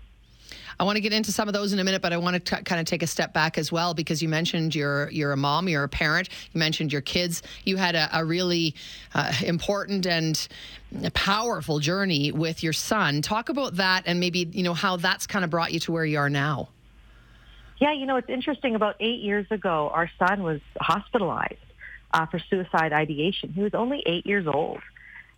I 0.79 0.83
want 0.83 0.95
to 0.95 1.01
get 1.01 1.13
into 1.13 1.31
some 1.31 1.47
of 1.47 1.53
those 1.53 1.73
in 1.73 1.79
a 1.79 1.83
minute, 1.83 2.01
but 2.01 2.13
I 2.13 2.17
want 2.17 2.33
to 2.35 2.55
t- 2.55 2.63
kind 2.63 2.79
of 2.79 2.85
take 2.85 3.03
a 3.03 3.07
step 3.07 3.33
back 3.33 3.57
as 3.57 3.71
well 3.71 3.93
because 3.93 4.21
you 4.21 4.29
mentioned 4.29 4.75
you're 4.75 5.09
you're 5.09 5.31
a 5.31 5.37
mom, 5.37 5.67
you're 5.67 5.83
a 5.83 5.89
parent, 5.89 6.29
you 6.51 6.59
mentioned 6.59 6.91
your 6.91 7.01
kids. 7.01 7.41
You 7.65 7.77
had 7.77 7.95
a, 7.95 8.09
a 8.13 8.25
really 8.25 8.75
uh, 9.13 9.33
important 9.43 10.05
and 10.05 10.47
powerful 11.13 11.79
journey 11.79 12.31
with 12.31 12.63
your 12.63 12.73
son. 12.73 13.21
Talk 13.21 13.49
about 13.49 13.75
that 13.75 14.03
and 14.05 14.19
maybe 14.19 14.47
you 14.51 14.63
know 14.63 14.73
how 14.73 14.97
that's 14.97 15.27
kind 15.27 15.43
of 15.43 15.51
brought 15.51 15.71
you 15.71 15.79
to 15.81 15.91
where 15.91 16.05
you 16.05 16.17
are 16.17 16.29
now. 16.29 16.69
Yeah, 17.79 17.93
you 17.93 18.05
know 18.05 18.17
it's 18.17 18.29
interesting. 18.29 18.75
About 18.75 18.95
eight 18.99 19.21
years 19.21 19.47
ago, 19.51 19.89
our 19.93 20.09
son 20.19 20.43
was 20.43 20.59
hospitalized 20.79 21.55
uh, 22.13 22.25
for 22.25 22.39
suicide 22.39 22.93
ideation. 22.93 23.53
He 23.53 23.61
was 23.61 23.73
only 23.73 24.03
eight 24.05 24.25
years 24.25 24.47
old. 24.47 24.79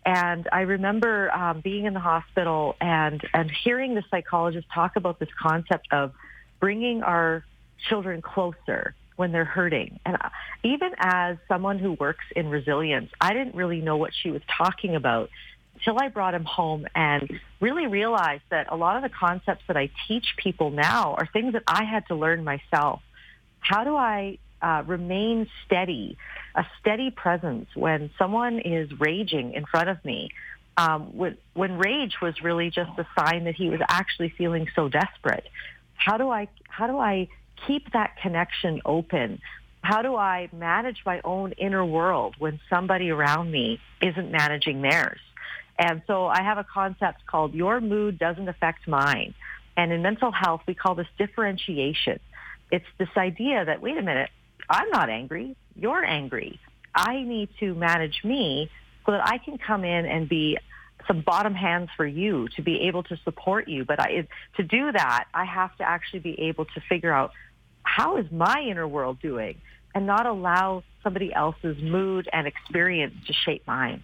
And 0.05 0.47
I 0.51 0.61
remember 0.61 1.31
um, 1.31 1.61
being 1.61 1.85
in 1.85 1.93
the 1.93 1.99
hospital 1.99 2.75
and, 2.81 3.21
and 3.33 3.51
hearing 3.63 3.93
the 3.93 4.03
psychologist 4.09 4.67
talk 4.73 4.95
about 4.95 5.19
this 5.19 5.29
concept 5.39 5.87
of 5.91 6.13
bringing 6.59 7.03
our 7.03 7.43
children 7.89 8.21
closer 8.21 8.95
when 9.15 9.31
they're 9.31 9.45
hurting. 9.45 9.99
And 10.05 10.15
uh, 10.15 10.29
even 10.63 10.91
as 10.97 11.37
someone 11.47 11.77
who 11.77 11.93
works 11.93 12.25
in 12.35 12.49
resilience, 12.49 13.11
I 13.19 13.33
didn't 13.33 13.55
really 13.55 13.81
know 13.81 13.97
what 13.97 14.11
she 14.19 14.31
was 14.31 14.41
talking 14.57 14.95
about 14.95 15.29
until 15.75 15.99
I 15.99 16.09
brought 16.09 16.33
him 16.33 16.45
home 16.45 16.87
and 16.95 17.39
really 17.59 17.87
realized 17.87 18.43
that 18.49 18.67
a 18.71 18.75
lot 18.75 18.97
of 18.97 19.03
the 19.03 19.09
concepts 19.09 19.63
that 19.67 19.77
I 19.77 19.89
teach 20.07 20.35
people 20.37 20.71
now 20.71 21.13
are 21.13 21.27
things 21.31 21.53
that 21.53 21.63
I 21.67 21.83
had 21.83 22.07
to 22.07 22.15
learn 22.15 22.43
myself. 22.43 23.01
How 23.59 23.83
do 23.83 23.95
I 23.95 24.39
uh, 24.61 24.83
remain 24.85 25.47
steady, 25.65 26.17
a 26.55 26.65
steady 26.79 27.11
presence 27.11 27.67
when 27.75 28.09
someone 28.17 28.59
is 28.59 28.89
raging 28.99 29.53
in 29.53 29.65
front 29.65 29.89
of 29.89 30.03
me. 30.05 30.29
Um, 30.77 31.15
when, 31.17 31.37
when 31.53 31.77
rage 31.77 32.15
was 32.21 32.41
really 32.41 32.69
just 32.69 32.91
a 32.97 33.05
sign 33.19 33.43
that 33.43 33.55
he 33.55 33.69
was 33.69 33.81
actually 33.89 34.29
feeling 34.37 34.67
so 34.75 34.87
desperate. 34.87 35.47
How 35.95 36.17
do 36.17 36.29
I 36.29 36.47
how 36.67 36.87
do 36.87 36.97
I 36.97 37.27
keep 37.67 37.91
that 37.91 38.17
connection 38.21 38.81
open? 38.85 39.41
How 39.83 40.01
do 40.01 40.15
I 40.15 40.49
manage 40.53 41.01
my 41.05 41.21
own 41.23 41.51
inner 41.53 41.85
world 41.85 42.35
when 42.39 42.59
somebody 42.69 43.09
around 43.09 43.51
me 43.51 43.79
isn't 44.01 44.31
managing 44.31 44.81
theirs? 44.81 45.19
And 45.77 46.01
so 46.05 46.27
I 46.27 46.43
have 46.43 46.57
a 46.57 46.63
concept 46.63 47.25
called 47.25 47.53
your 47.53 47.81
mood 47.81 48.19
doesn't 48.19 48.47
affect 48.47 48.87
mine. 48.87 49.33
And 49.75 49.91
in 49.91 50.01
mental 50.01 50.31
health, 50.31 50.61
we 50.67 50.75
call 50.75 50.95
this 50.95 51.07
differentiation. 51.17 52.19
It's 52.71 52.85
this 52.97 53.09
idea 53.17 53.65
that, 53.65 53.81
wait 53.81 53.97
a 53.97 54.01
minute, 54.01 54.29
I'm 54.69 54.89
not 54.89 55.09
angry. 55.09 55.55
You're 55.75 56.03
angry. 56.03 56.59
I 56.93 57.23
need 57.23 57.49
to 57.59 57.73
manage 57.73 58.21
me 58.23 58.69
so 59.05 59.13
that 59.13 59.25
I 59.25 59.37
can 59.37 59.57
come 59.57 59.83
in 59.83 60.05
and 60.05 60.27
be 60.27 60.57
some 61.07 61.21
bottom 61.21 61.53
hands 61.53 61.89
for 61.97 62.05
you 62.05 62.47
to 62.55 62.61
be 62.61 62.81
able 62.87 63.03
to 63.03 63.17
support 63.23 63.67
you. 63.67 63.85
But 63.85 63.99
I, 63.99 64.27
to 64.57 64.63
do 64.63 64.91
that, 64.91 65.25
I 65.33 65.45
have 65.45 65.75
to 65.77 65.83
actually 65.83 66.19
be 66.19 66.39
able 66.41 66.65
to 66.65 66.81
figure 66.87 67.11
out 67.11 67.31
how 67.83 68.17
is 68.17 68.31
my 68.31 68.61
inner 68.61 68.87
world 68.87 69.19
doing 69.21 69.59
and 69.95 70.05
not 70.05 70.25
allow 70.25 70.83
somebody 71.03 71.33
else's 71.33 71.81
mood 71.81 72.29
and 72.31 72.47
experience 72.47 73.15
to 73.27 73.33
shape 73.33 73.63
mine. 73.65 74.03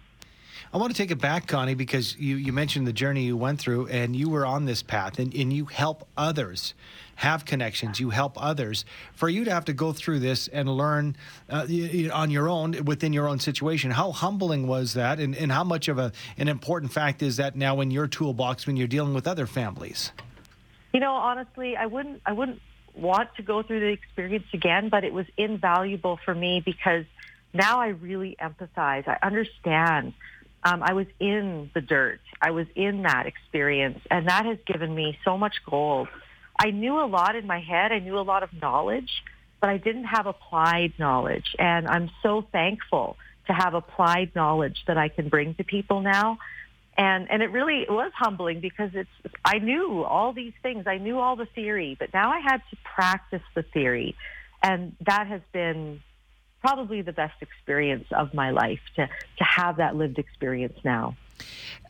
I 0.72 0.78
want 0.78 0.92
to 0.92 0.96
take 0.96 1.10
it 1.10 1.20
back, 1.20 1.46
Connie, 1.46 1.74
because 1.74 2.16
you, 2.18 2.36
you 2.36 2.52
mentioned 2.52 2.86
the 2.86 2.92
journey 2.92 3.24
you 3.24 3.36
went 3.36 3.58
through 3.58 3.88
and 3.88 4.14
you 4.14 4.28
were 4.28 4.44
on 4.44 4.64
this 4.64 4.82
path 4.82 5.18
and, 5.18 5.34
and 5.34 5.52
you 5.52 5.66
help 5.66 6.06
others 6.16 6.74
have 7.16 7.44
connections, 7.44 7.98
you 7.98 8.10
help 8.10 8.40
others. 8.40 8.84
For 9.12 9.28
you 9.28 9.44
to 9.44 9.52
have 9.52 9.64
to 9.64 9.72
go 9.72 9.92
through 9.92 10.20
this 10.20 10.46
and 10.48 10.68
learn 10.68 11.16
uh, 11.50 11.66
on 12.12 12.30
your 12.30 12.48
own 12.48 12.84
within 12.84 13.12
your 13.12 13.28
own 13.28 13.40
situation, 13.40 13.90
how 13.90 14.12
humbling 14.12 14.68
was 14.68 14.94
that? 14.94 15.18
And, 15.18 15.36
and 15.36 15.50
how 15.50 15.64
much 15.64 15.88
of 15.88 15.98
a, 15.98 16.12
an 16.36 16.46
important 16.46 16.92
fact 16.92 17.22
is 17.22 17.38
that 17.38 17.56
now 17.56 17.80
in 17.80 17.90
your 17.90 18.06
toolbox 18.06 18.66
when 18.66 18.76
you're 18.76 18.86
dealing 18.86 19.14
with 19.14 19.26
other 19.26 19.46
families? 19.46 20.12
You 20.92 21.00
know, 21.00 21.12
honestly, 21.12 21.76
I 21.76 21.86
wouldn't, 21.86 22.22
I 22.24 22.32
wouldn't 22.32 22.60
want 22.94 23.34
to 23.36 23.42
go 23.42 23.62
through 23.62 23.80
the 23.80 23.88
experience 23.88 24.46
again, 24.52 24.88
but 24.88 25.04
it 25.04 25.12
was 25.12 25.26
invaluable 25.36 26.18
for 26.24 26.34
me 26.34 26.62
because 26.64 27.04
now 27.52 27.80
I 27.80 27.88
really 27.88 28.36
empathize. 28.40 29.08
I 29.08 29.18
understand. 29.22 30.14
Um, 30.64 30.82
I 30.82 30.92
was 30.92 31.06
in 31.20 31.70
the 31.74 31.80
dirt. 31.80 32.20
I 32.40 32.50
was 32.50 32.66
in 32.74 33.02
that 33.02 33.26
experience, 33.26 34.00
and 34.10 34.28
that 34.28 34.44
has 34.44 34.58
given 34.66 34.94
me 34.94 35.18
so 35.24 35.38
much 35.38 35.54
gold. 35.68 36.08
I 36.58 36.70
knew 36.70 37.00
a 37.00 37.06
lot 37.06 37.36
in 37.36 37.46
my 37.46 37.60
head. 37.60 37.92
I 37.92 38.00
knew 38.00 38.18
a 38.18 38.22
lot 38.22 38.42
of 38.42 38.50
knowledge, 38.52 39.10
but 39.60 39.70
I 39.70 39.78
didn't 39.78 40.04
have 40.04 40.26
applied 40.26 40.94
knowledge. 40.98 41.54
And 41.58 41.86
I'm 41.86 42.10
so 42.22 42.44
thankful 42.50 43.16
to 43.46 43.52
have 43.52 43.74
applied 43.74 44.32
knowledge 44.34 44.82
that 44.86 44.98
I 44.98 45.08
can 45.08 45.28
bring 45.28 45.54
to 45.54 45.64
people 45.64 46.00
now. 46.00 46.38
And, 46.96 47.30
and 47.30 47.42
it 47.42 47.52
really 47.52 47.86
was 47.88 48.10
humbling 48.14 48.60
because 48.60 48.90
it's, 48.92 49.08
I 49.44 49.58
knew 49.58 50.02
all 50.02 50.32
these 50.32 50.52
things. 50.62 50.88
I 50.88 50.98
knew 50.98 51.20
all 51.20 51.36
the 51.36 51.46
theory, 51.46 51.96
but 51.98 52.12
now 52.12 52.32
I 52.32 52.40
had 52.40 52.60
to 52.70 52.76
practice 52.82 53.42
the 53.54 53.62
theory. 53.62 54.16
And 54.62 54.96
that 55.06 55.28
has 55.28 55.40
been 55.52 56.00
probably 56.60 57.02
the 57.02 57.12
best 57.12 57.40
experience 57.40 58.06
of 58.12 58.34
my 58.34 58.50
life 58.50 58.80
to, 58.96 59.06
to 59.06 59.44
have 59.44 59.76
that 59.76 59.96
lived 59.96 60.18
experience 60.18 60.76
now. 60.84 61.16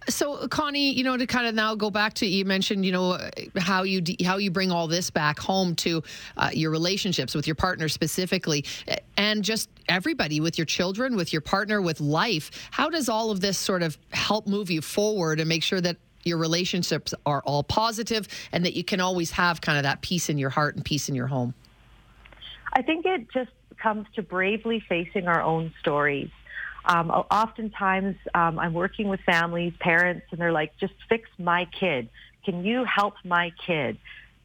So, 0.08 0.46
Connie, 0.48 0.92
you 0.92 1.04
know, 1.04 1.16
to 1.16 1.26
kind 1.26 1.46
of 1.46 1.54
now 1.54 1.74
go 1.74 1.90
back 1.90 2.14
to 2.14 2.26
you 2.26 2.44
mentioned, 2.44 2.84
you 2.84 2.92
know, 2.92 3.18
how 3.56 3.82
you 3.82 4.02
how 4.24 4.36
you 4.38 4.50
bring 4.50 4.70
all 4.70 4.86
this 4.86 5.10
back 5.10 5.38
home 5.38 5.74
to 5.76 6.02
uh, 6.36 6.50
your 6.52 6.70
relationships 6.70 7.34
with 7.34 7.46
your 7.46 7.56
partner 7.56 7.88
specifically, 7.88 8.64
and 9.16 9.42
just 9.42 9.68
everybody 9.88 10.40
with 10.40 10.56
your 10.56 10.64
children, 10.64 11.16
with 11.16 11.32
your 11.32 11.42
partner, 11.42 11.82
with 11.82 12.00
life. 12.00 12.50
How 12.70 12.88
does 12.88 13.08
all 13.08 13.30
of 13.30 13.40
this 13.40 13.58
sort 13.58 13.82
of 13.82 13.98
help 14.12 14.46
move 14.46 14.70
you 14.70 14.80
forward 14.80 15.40
and 15.40 15.48
make 15.48 15.62
sure 15.62 15.80
that 15.80 15.96
your 16.24 16.38
relationships 16.38 17.14
are 17.26 17.42
all 17.44 17.62
positive 17.62 18.28
and 18.52 18.64
that 18.64 18.74
you 18.74 18.84
can 18.84 19.00
always 19.00 19.30
have 19.32 19.60
kind 19.60 19.78
of 19.78 19.84
that 19.84 20.00
peace 20.00 20.28
in 20.28 20.38
your 20.38 20.50
heart 20.50 20.76
and 20.76 20.84
peace 20.84 21.08
in 21.08 21.14
your 21.14 21.26
home? 21.26 21.54
I 22.74 22.82
think 22.82 23.04
it 23.06 23.26
just 23.32 23.50
comes 23.78 24.06
to 24.14 24.22
bravely 24.22 24.82
facing 24.88 25.28
our 25.28 25.42
own 25.42 25.72
stories. 25.80 26.30
Um, 26.84 27.10
oftentimes, 27.10 28.16
um, 28.34 28.58
I'm 28.58 28.72
working 28.72 29.08
with 29.08 29.20
families, 29.20 29.74
parents, 29.78 30.26
and 30.30 30.40
they're 30.40 30.52
like, 30.52 30.76
just 30.78 30.94
fix 31.08 31.28
my 31.38 31.66
kid. 31.78 32.08
Can 32.44 32.64
you 32.64 32.84
help 32.84 33.14
my 33.24 33.52
kid? 33.66 33.98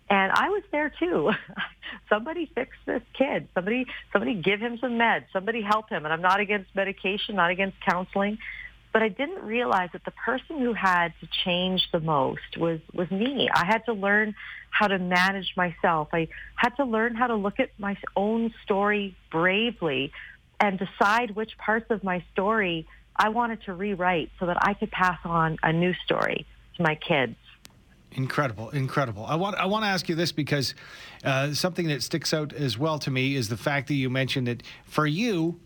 And 0.10 0.32
I 0.32 0.50
was 0.50 0.63
there 0.72 0.91
too. 1.00 1.32
somebody 2.10 2.52
fix 2.54 2.72
this 2.86 3.02
kid. 3.17 3.48
Somebody, 3.56 3.86
somebody 4.12 4.36
give 4.36 4.60
him 4.60 4.78
some 4.80 4.91
meds. 4.91 5.26
Somebody 5.32 5.62
help 5.62 5.89
him. 5.89 6.04
And 6.04 6.13
I'm 6.13 6.22
not 6.22 6.39
against 6.39 6.76
medication, 6.76 7.36
not 7.36 7.50
against 7.50 7.78
counseling, 7.88 8.38
but 8.93 9.01
I 9.01 9.10
didn't 9.10 9.43
realize 9.43 9.89
that 9.93 10.06
the 10.06 10.12
person 10.12 10.60
who 10.60 10.73
had 10.73 11.13
to 11.19 11.27
change 11.43 11.89
the 11.91 11.99
most 11.99 12.58
was 12.58 12.79
was 12.93 13.10
me. 13.10 13.49
I 13.53 13.65
had 13.65 13.84
to 13.86 13.93
learn 13.93 14.36
how 14.69 14.88
to 14.88 14.99
manage 14.99 15.53
myself. 15.58 16.10
I 16.13 16.29
had 16.56 16.75
to 16.77 16.86
learn 16.86 17.15
how 17.15 17.27
to 17.27 17.36
look 17.36 17.60
at 17.60 17.71
my 17.77 17.97
own 18.15 18.53
story 18.63 19.15
bravely 19.32 20.12
and 20.60 20.79
decide 20.79 21.32
which 21.32 21.58
parts 21.58 21.88
of 21.89 22.03
my 22.03 22.23
story 22.32 22.88
I 23.15 23.29
wanted 23.29 23.63
to 23.63 23.73
rewrite 23.73 24.32
so 24.39 24.45
that 24.45 24.58
I 24.62 24.73
could 24.75 24.91
pass 24.91 25.19
on 25.25 25.58
a 25.62 25.73
new 25.73 25.93
story 26.06 26.45
to 26.77 26.84
my 26.84 26.95
kids. 26.95 27.36
Incredible, 28.12 28.69
incredible. 28.69 29.25
I 29.25 29.36
want 29.36 29.56
I 29.56 29.65
want 29.65 29.86
to 29.86 29.89
ask 29.89 30.08
you 30.08 30.13
this 30.13 30.32
because 30.32 30.75
uh, 31.23 31.53
something 31.53 31.88
that 31.88 32.03
sticks 32.03 32.32
out 32.32 32.53
as 32.53 32.77
well 32.77 32.99
to 32.99 33.10
me 33.10 33.36
is 33.36 33.49
the 33.49 33.58
fact 33.58 33.88
that 33.88 33.95
you 33.95 34.12
mentioned 34.12 34.47
that 34.47 34.62
for 34.86 35.08
you, 35.08 35.60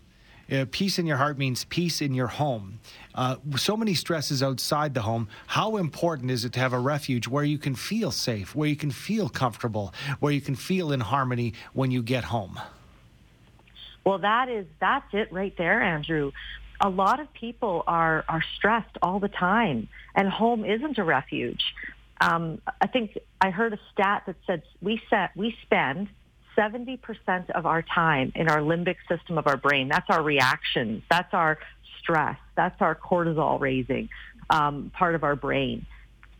uh, 0.50 0.64
peace 0.70 0.98
in 0.98 1.06
your 1.06 1.16
heart 1.16 1.38
means 1.38 1.64
peace 1.64 2.00
in 2.00 2.14
your 2.14 2.26
home. 2.26 2.80
Uh, 3.14 3.36
so 3.56 3.76
many 3.76 3.94
stresses 3.94 4.42
outside 4.42 4.94
the 4.94 5.02
home. 5.02 5.28
How 5.46 5.76
important 5.76 6.30
is 6.30 6.44
it 6.44 6.52
to 6.54 6.60
have 6.60 6.72
a 6.72 6.78
refuge 6.78 7.28
where 7.28 7.44
you 7.44 7.58
can 7.58 7.74
feel 7.74 8.10
safe, 8.10 8.54
where 8.54 8.68
you 8.68 8.76
can 8.76 8.90
feel 8.90 9.28
comfortable, 9.28 9.92
where 10.20 10.32
you 10.32 10.40
can 10.40 10.54
feel 10.54 10.92
in 10.92 11.00
harmony 11.00 11.54
when 11.72 11.90
you 11.90 12.02
get 12.02 12.24
home? 12.24 12.58
Well, 14.04 14.18
that 14.18 14.48
is 14.48 14.66
that's 14.80 15.12
it 15.12 15.32
right 15.32 15.54
there, 15.58 15.82
Andrew. 15.82 16.32
A 16.80 16.88
lot 16.88 17.20
of 17.20 17.32
people 17.34 17.82
are 17.86 18.24
are 18.28 18.42
stressed 18.56 18.96
all 19.02 19.20
the 19.20 19.28
time, 19.28 19.88
and 20.14 20.28
home 20.28 20.64
isn't 20.64 20.96
a 20.96 21.04
refuge. 21.04 21.62
Um, 22.20 22.60
I 22.80 22.86
think 22.86 23.18
I 23.40 23.50
heard 23.50 23.74
a 23.74 23.78
stat 23.92 24.22
that 24.26 24.36
said 24.46 24.62
we 24.80 25.02
set 25.10 25.36
we 25.36 25.56
spend 25.62 26.08
70% 26.58 27.50
of 27.50 27.66
our 27.66 27.82
time 27.82 28.32
in 28.34 28.48
our 28.48 28.60
limbic 28.60 28.96
system 29.08 29.38
of 29.38 29.46
our 29.46 29.56
brain. 29.56 29.88
That's 29.88 30.10
our 30.10 30.22
reactions. 30.22 31.02
That's 31.08 31.32
our 31.32 31.58
stress. 32.00 32.36
That's 32.56 32.80
our 32.80 32.94
cortisol 32.94 33.60
raising 33.60 34.08
um, 34.50 34.90
part 34.94 35.14
of 35.14 35.22
our 35.22 35.36
brain. 35.36 35.86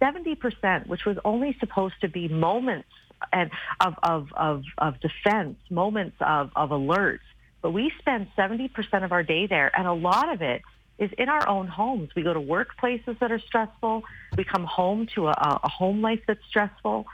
70%, 0.02 0.87
which 0.87 1.04
was 1.04 1.16
only 1.24 1.57
supposed 1.61 1.94
to 2.00 2.09
be 2.09 2.28
moments 2.28 2.88
and 3.33 3.50
of, 3.81 3.94
of, 4.02 4.28
of, 4.37 4.62
of 4.78 5.00
defense, 5.00 5.57
moments 5.70 6.16
of, 6.20 6.50
of 6.54 6.70
alert, 6.70 7.20
but 7.62 7.72
we 7.72 7.92
spend 7.98 8.28
70% 8.37 9.04
of 9.04 9.12
our 9.12 9.22
day 9.22 9.46
there, 9.46 9.70
and 9.76 9.87
a 9.87 9.92
lot 9.92 10.33
of 10.33 10.42
it 10.42 10.62
is 10.98 11.11
in 11.18 11.28
our 11.28 11.48
own 11.48 11.66
homes. 11.66 12.11
We 12.14 12.22
go 12.22 12.33
to 12.33 12.40
workplaces 12.40 13.18
that 13.18 13.31
are 13.31 13.38
stressful. 13.38 14.02
We 14.37 14.44
come 14.44 14.64
home 14.64 15.07
to 15.14 15.28
a, 15.28 15.61
a 15.62 15.68
home 15.68 16.00
life 16.02 16.20
that's 16.26 16.44
stressful. 16.48 17.07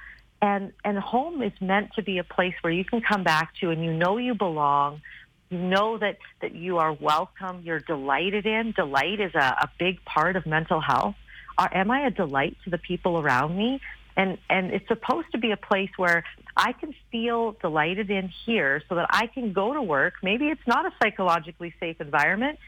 And, 0.44 0.74
and 0.84 0.98
home 0.98 1.42
is 1.42 1.54
meant 1.58 1.94
to 1.94 2.02
be 2.02 2.18
a 2.18 2.22
place 2.22 2.52
where 2.60 2.70
you 2.70 2.84
can 2.84 3.00
come 3.00 3.24
back 3.24 3.54
to 3.62 3.70
and 3.70 3.82
you 3.82 3.94
know 3.94 4.18
you 4.18 4.34
belong. 4.34 5.00
You 5.48 5.56
know 5.56 5.96
that, 5.96 6.18
that 6.42 6.54
you 6.54 6.76
are 6.76 6.92
welcome. 6.92 7.62
You're 7.64 7.80
delighted 7.80 8.44
in. 8.44 8.72
Delight 8.76 9.20
is 9.20 9.34
a, 9.34 9.38
a 9.38 9.70
big 9.78 10.04
part 10.04 10.36
of 10.36 10.44
mental 10.44 10.82
health. 10.82 11.14
Are, 11.56 11.74
am 11.74 11.90
I 11.90 12.06
a 12.08 12.10
delight 12.10 12.58
to 12.64 12.70
the 12.70 12.76
people 12.76 13.18
around 13.18 13.56
me? 13.56 13.80
And, 14.18 14.36
and 14.50 14.70
it's 14.70 14.86
supposed 14.86 15.28
to 15.32 15.38
be 15.38 15.50
a 15.50 15.56
place 15.56 15.88
where 15.96 16.24
I 16.54 16.72
can 16.72 16.94
feel 17.10 17.56
delighted 17.62 18.10
in 18.10 18.28
here 18.44 18.82
so 18.86 18.96
that 18.96 19.06
I 19.08 19.28
can 19.28 19.54
go 19.54 19.72
to 19.72 19.80
work. 19.80 20.12
Maybe 20.22 20.48
it's 20.48 20.66
not 20.66 20.84
a 20.84 20.92
psychologically 21.02 21.72
safe 21.80 22.02
environment, 22.02 22.58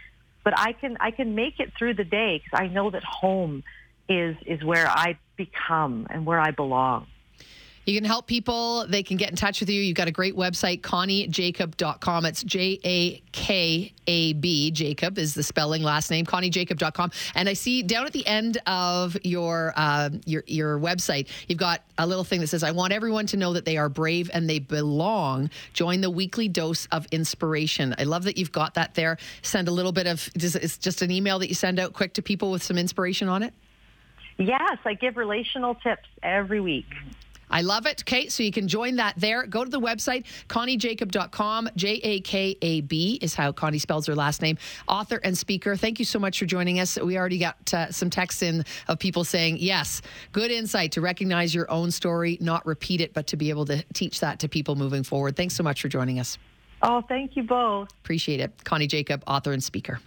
but 0.45 0.59
I 0.59 0.73
can, 0.73 0.97
I 0.99 1.11
can 1.11 1.35
make 1.35 1.61
it 1.61 1.75
through 1.77 1.93
the 1.93 2.05
day 2.05 2.41
because 2.43 2.59
I 2.59 2.69
know 2.69 2.91
that 2.91 3.05
home 3.05 3.65
is, 4.09 4.35
is 4.47 4.65
where 4.65 4.89
I 4.89 5.19
become 5.37 6.07
and 6.09 6.25
where 6.25 6.41
I 6.41 6.53
belong. 6.53 7.09
You 7.87 7.95
can 7.95 8.05
help 8.05 8.27
people. 8.27 8.85
They 8.89 9.05
can 9.05 9.17
get 9.17 9.31
in 9.31 9.37
touch 9.37 9.61
with 9.61 9.71
you. 9.71 9.81
You've 9.81 9.97
got 9.97 10.09
a 10.09 10.13
great 10.13 10.35
website, 10.35 10.81
ConnieJakab.com. 10.81 12.27
It's 12.27 12.43
J 12.43 12.81
A 12.85 13.23
K 13.31 13.93
A 14.09 14.33
B. 14.33 14.73
Jakab 14.75 15.19
is 15.19 15.35
the 15.35 15.45
spelling, 15.45 15.85
last 15.85 16.11
name, 16.11 16.27
ConnieJakab.com. 16.27 17.13
And 17.37 17.49
I 17.49 17.53
see 17.53 17.85
down 17.85 18.05
at 18.05 18.13
the 18.13 18.27
end 18.27 18.59
of 18.67 19.17
your, 19.23 19.73
uh, 19.77 20.11
your, 20.25 20.43
your 20.49 20.81
website, 20.81 21.29
you've 21.47 21.61
got 21.61 21.83
a 21.97 22.05
little 22.09 22.25
thing 22.25 22.41
that 22.41 22.49
says, 22.49 22.65
I 22.65 22.73
want 22.73 22.93
everyone 22.93 23.27
to 23.27 23.37
know 23.37 23.53
that 23.53 23.65
they 23.65 23.77
are 23.77 23.89
brave 23.89 24.33
and 24.35 24.51
they 24.51 24.59
belong. 24.59 25.49
Join 25.73 26.01
the 26.01 26.11
weekly 26.11 26.49
dose 26.49 26.87
of 26.87 27.07
inspiration. 27.13 27.95
I 28.01 28.03
love 28.03 28.25
that 28.25 28.37
you've 28.37 28.51
got 28.51 28.75
that 28.75 28.95
there. 28.95 29.17
Send 29.43 29.69
a 29.69 29.73
little 29.73 29.93
bit 29.93 30.09
of, 30.09 30.29
it's 30.35 30.77
just 30.77 31.03
an 31.03 31.13
email 31.13 31.39
that 31.39 31.49
you 31.49 31.55
send 31.55 31.79
out 31.79 31.93
quick 31.93 32.15
to 32.15 32.23
people 32.23 32.51
with 32.51 32.65
some 32.65 32.79
inspiration 32.79 33.29
on 33.29 33.45
it? 33.45 33.55
Yes, 34.39 34.79
I 34.85 34.95
give 34.95 35.17
relational 35.17 35.77
tips 35.77 36.09
every 36.25 36.61
week. 36.61 36.87
I 37.51 37.63
love 37.63 37.87
it. 37.87 38.03
Okay, 38.03 38.29
so 38.29 38.43
you 38.43 38.53
can 38.53 38.69
join 38.69 38.97
that 38.97 39.15
there. 39.17 39.47
Go 39.47 39.65
to 39.65 39.71
the 39.71 39.81
website, 39.81 40.25
ConnieJakab.com. 40.49 41.71
J 41.77 42.01
A 42.03 42.21
K 42.21 42.57
A 42.63 42.81
B 42.83 43.19
is 43.23 43.35
how 43.35 43.53
Connie 43.53 43.79
spells 43.79 44.07
her 44.07 44.15
last 44.15 44.43
name. 44.43 44.59
Author 44.89 45.21
and 45.23 45.37
speaker. 45.37 45.77
Thank 45.77 45.99
you 45.99 46.05
so 46.05 46.19
much 46.19 46.39
for 46.39 46.47
joining 46.47 46.81
us. 46.81 46.99
We 46.99 47.17
already 47.17 47.39
got 47.39 47.75
uh, 47.75 47.91
some 47.91 48.11
texts 48.11 48.43
in 48.43 48.65
of 48.89 48.99
people 48.99 49.25
saying, 49.25 49.59
yes, 49.61 50.03
good 50.33 50.51
insight 50.51 50.93
to 50.93 51.01
recognize 51.01 51.55
your 51.55 51.71
own 51.71 51.91
story, 51.91 52.39
not 52.41 52.67
repeat 52.67 53.01
it, 53.01 53.15
but 53.15 53.27
to 53.29 53.37
be 53.37 53.51
able 53.51 53.65
to 53.67 53.85
teach 53.95 54.21
that 54.21 54.41
to 54.41 54.49
people 54.49 54.75
moving 54.75 55.03
forward. 55.03 55.37
Thanks 55.37 55.55
so 55.55 55.63
much 55.63 55.83
for 55.83 55.89
joining 55.89 56.19
us. 56.19 56.39
Oh, 56.83 57.01
thank 57.01 57.37
you 57.37 57.43
both. 57.43 57.89
Appreciate 58.03 58.41
it. 58.41 58.53
Connie 58.65 58.89
Jakab, 58.89 59.23
author 59.27 59.53
and 59.53 59.63
speaker. 59.63 60.01